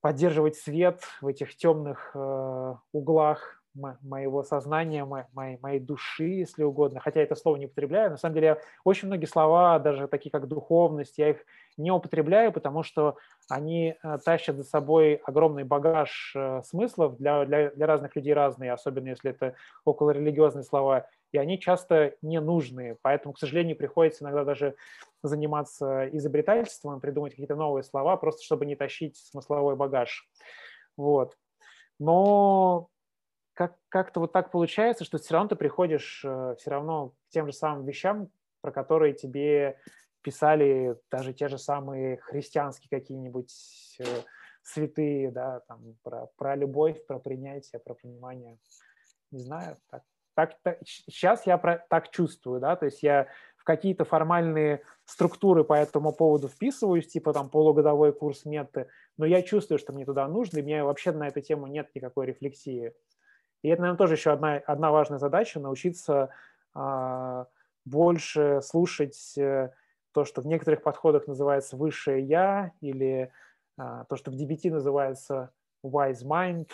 [0.01, 7.21] поддерживать свет в этих темных э, углах моего сознания, моей, моей души, если угодно, хотя
[7.21, 8.11] это слово не употребляю.
[8.11, 11.45] На самом деле, очень многие слова, даже такие как духовность, я их
[11.77, 13.15] не употребляю, потому что
[13.49, 18.73] они э, тащат за собой огромный багаж э, смыслов для, для, для разных людей разные,
[18.73, 22.97] особенно если это около религиозные слова, и они часто не нужны.
[23.01, 24.75] Поэтому, к сожалению, приходится иногда даже
[25.23, 30.29] заниматься изобретательством, придумать какие-то новые слова, просто чтобы не тащить смысловой багаж.
[30.97, 31.35] Вот.
[31.99, 32.89] Но
[33.53, 37.45] как, как-то вот так получается, что все равно ты приходишь э, все равно к тем
[37.45, 38.29] же самым вещам,
[38.61, 39.77] про которые тебе
[40.21, 44.03] писали даже те же самые христианские какие-нибудь э,
[44.63, 48.57] святые, да, там, про, про любовь, про принятие, про понимание.
[49.31, 50.03] Не знаю, так,
[50.33, 53.27] так, так, сейчас я про, так чувствую, да, то есть я
[53.57, 59.43] в какие-то формальные структуры по этому поводу вписываюсь, типа там полугодовой курс меты, но я
[59.43, 62.93] чувствую, что мне туда нужно, и у меня вообще на эту тему нет никакой рефлексии.
[63.61, 66.29] И это, наверное, тоже еще одна, одна важная задача– научиться
[66.73, 67.45] а,
[67.85, 69.71] больше слушать э,
[70.13, 73.31] то, что в некоторых подходах называется «высшее я», или
[73.77, 75.51] а, то, что в DBT называется
[75.85, 76.69] «wise mind»,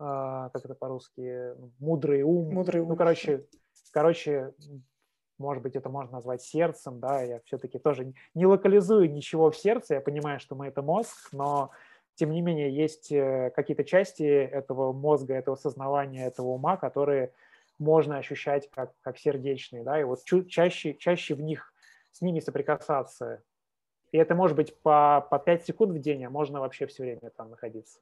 [0.00, 2.54] как это по-русски, «мудрый ум».
[2.54, 2.88] Мудрый ум.
[2.88, 3.46] Ну, короче,
[3.92, 4.54] короче,
[5.36, 9.94] может быть, это можно назвать сердцем, да, я все-таки тоже не локализую ничего в сердце,
[9.94, 11.70] я понимаю, что мы это мозг, но
[12.14, 17.32] тем не менее, есть э, какие-то части этого мозга, этого сознавания, этого ума, которые
[17.78, 21.72] можно ощущать как, как сердечные, да, и вот чаще, чаще в них
[22.12, 23.42] с ними соприкасаться.
[24.12, 27.30] И это может быть по, по 5 секунд в день, а можно вообще все время
[27.36, 28.00] там находиться.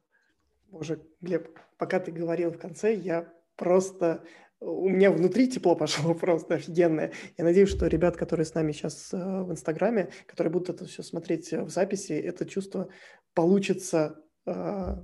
[0.69, 1.49] Боже, Глеб,
[1.79, 4.25] пока ты говорил в конце, я просто
[4.61, 7.13] у меня внутри тепло пошло просто офигенное.
[7.37, 11.03] Я надеюсь, что ребят, которые с нами сейчас э, в Инстаграме, которые будут это все
[11.03, 12.89] смотреть в записи, это чувство
[13.35, 14.97] получится, э,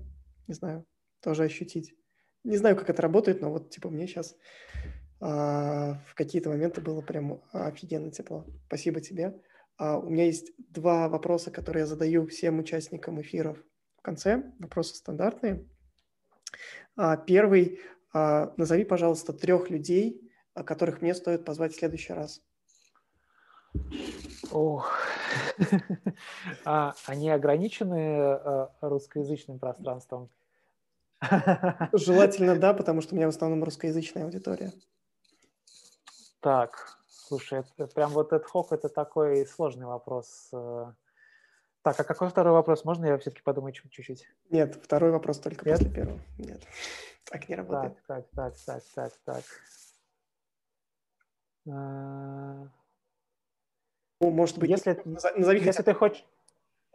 [0.49, 0.85] не знаю,
[1.23, 1.95] тоже ощутить.
[2.43, 4.35] Не знаю, как это работает, но вот типа мне сейчас
[5.21, 8.47] э, в какие-то моменты было прям офигенно тепло.
[8.67, 9.41] Спасибо тебе.
[9.77, 13.59] Uh, у меня есть два вопроса, которые я задаю всем участникам эфиров
[14.05, 14.52] конце.
[14.61, 15.66] Вопросы стандартные.
[16.96, 17.80] Uh, первый
[18.14, 22.40] а, назови, пожалуйста, трех людей, которых мне стоит позвать в следующий раз.
[24.52, 24.92] Ох.
[26.64, 30.30] а, они ограничены а, русскоязычным пространством?
[31.92, 34.72] Желательно, да, потому что у меня в основном русскоязычная аудитория.
[36.38, 40.52] Так, слушай, это, прям вот этот хок– это такой сложный вопрос.
[41.85, 41.91] Э.
[41.91, 42.85] Так, а какой второй вопрос?
[42.85, 44.26] Можно я все-таки подумаю чуть-чуть?
[44.51, 45.78] Нет, второй вопрос только Нет?
[45.78, 46.20] после первого.
[46.39, 46.62] Нет.
[47.30, 47.97] Так не работает.
[48.07, 49.43] Так, так, так, так, так,
[51.64, 52.70] так.
[54.20, 56.22] Ну, может быть, если, назови если ты хочешь...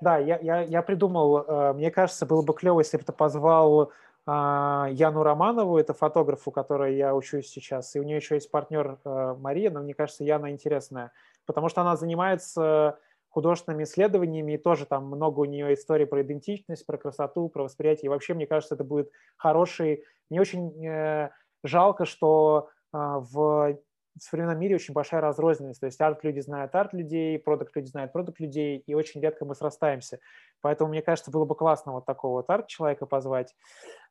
[0.02, 3.92] Да, я, я, я придумал, э, мне кажется, было бы клево, если бы ты позвал
[4.28, 8.52] а, Яну Романову, это фотограф, у которой я учусь сейчас, и у нее еще есть
[8.52, 11.12] партнер э, Мария, но мне кажется, Яна интересная,
[11.48, 13.00] потому что она занимается
[13.30, 18.08] художественными исследованиями, и тоже там много у нее историй про идентичность, про красоту, про восприятие.
[18.08, 20.04] И вообще, мне кажется, это будет хороший...
[20.30, 21.32] Мне очень э,
[21.64, 23.78] жалко, что э, в
[24.20, 25.80] современном мире очень большая разрозненность.
[25.80, 30.20] То есть арт-люди знают арт-людей, продукт-люди знают продукт-людей, и очень редко мы срастаемся.
[30.62, 33.56] Поэтому, мне кажется, было бы классно вот такого вот арт-человека позвать.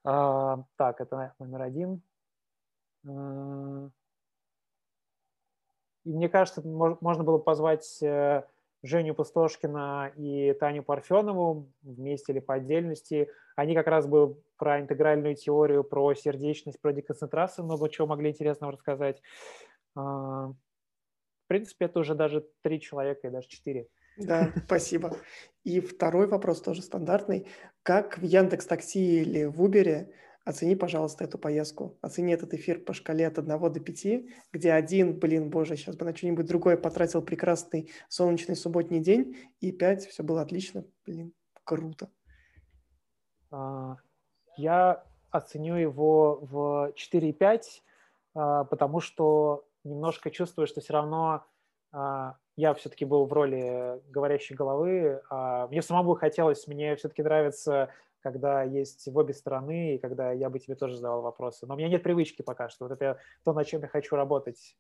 [0.05, 2.03] Э, так, это номер один.
[3.07, 3.89] Э,
[6.05, 8.45] и мне кажется, можно было позвать э,
[8.83, 13.29] Женю Пустошкина и Таню Парфенову вместе или по отдельности.
[13.57, 18.73] Они как раз бы про интегральную теорию, про сердечность, про деконцентрацию много чего могли интересного
[18.73, 19.21] рассказать.
[19.97, 23.89] А, в принципе, это уже даже три человека и даже четыре.
[24.17, 25.17] Да, спасибо.
[25.65, 27.47] И второй вопрос тоже стандартный.
[27.83, 30.09] Как в Яндекс Такси или в Uber
[30.49, 31.99] Оцени, пожалуйста, эту поездку.
[32.01, 34.07] Оцени этот эфир по шкале от 1 до 5,
[34.51, 39.73] где один, блин, боже, сейчас бы на что-нибудь другое потратил прекрасный солнечный субботний день, и
[39.73, 41.35] 5, все было отлично, блин,
[41.65, 42.09] круто.
[43.51, 43.97] А,
[44.57, 47.61] я оценю его в 4,5,
[48.35, 51.45] а, потому что немножко чувствую, что все равно
[51.93, 55.23] а, я все-таки был в роли говорящей головы.
[55.69, 57.91] Мне самому хотелось, мне все-таки нравится
[58.21, 61.67] когда есть в обе стороны, и когда я бы тебе тоже задавал вопросы.
[61.67, 62.87] Но у меня нет привычки пока что.
[62.87, 64.77] Вот это то, над чем я хочу работать.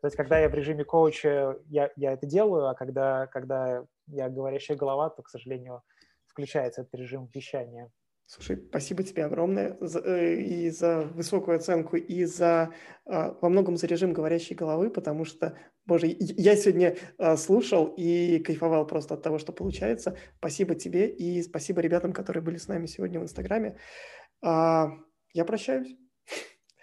[0.00, 4.28] То есть, когда я в режиме коуча, я, я это делаю, а когда, когда я
[4.28, 5.82] говорящая голова, то, к сожалению,
[6.26, 7.90] включается этот режим вещания.
[8.26, 12.72] Слушай, спасибо тебе огромное за, э, и за высокую оценку, и за
[13.06, 15.56] э, во многом за режим говорящей головы, потому что,
[15.86, 20.16] боже, я сегодня э, слушал и кайфовал просто от того, что получается.
[20.38, 23.76] Спасибо тебе и спасибо ребятам, которые были с нами сегодня в Инстаграме.
[24.42, 24.86] Э,
[25.32, 25.96] я прощаюсь.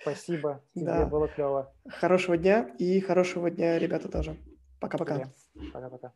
[0.02, 1.06] Спасибо, тебе да.
[1.06, 1.74] было клево.
[1.88, 4.36] Хорошего дня и хорошего дня, ребята, тоже.
[4.80, 5.32] Пока-пока.
[5.74, 6.14] Пока-пока.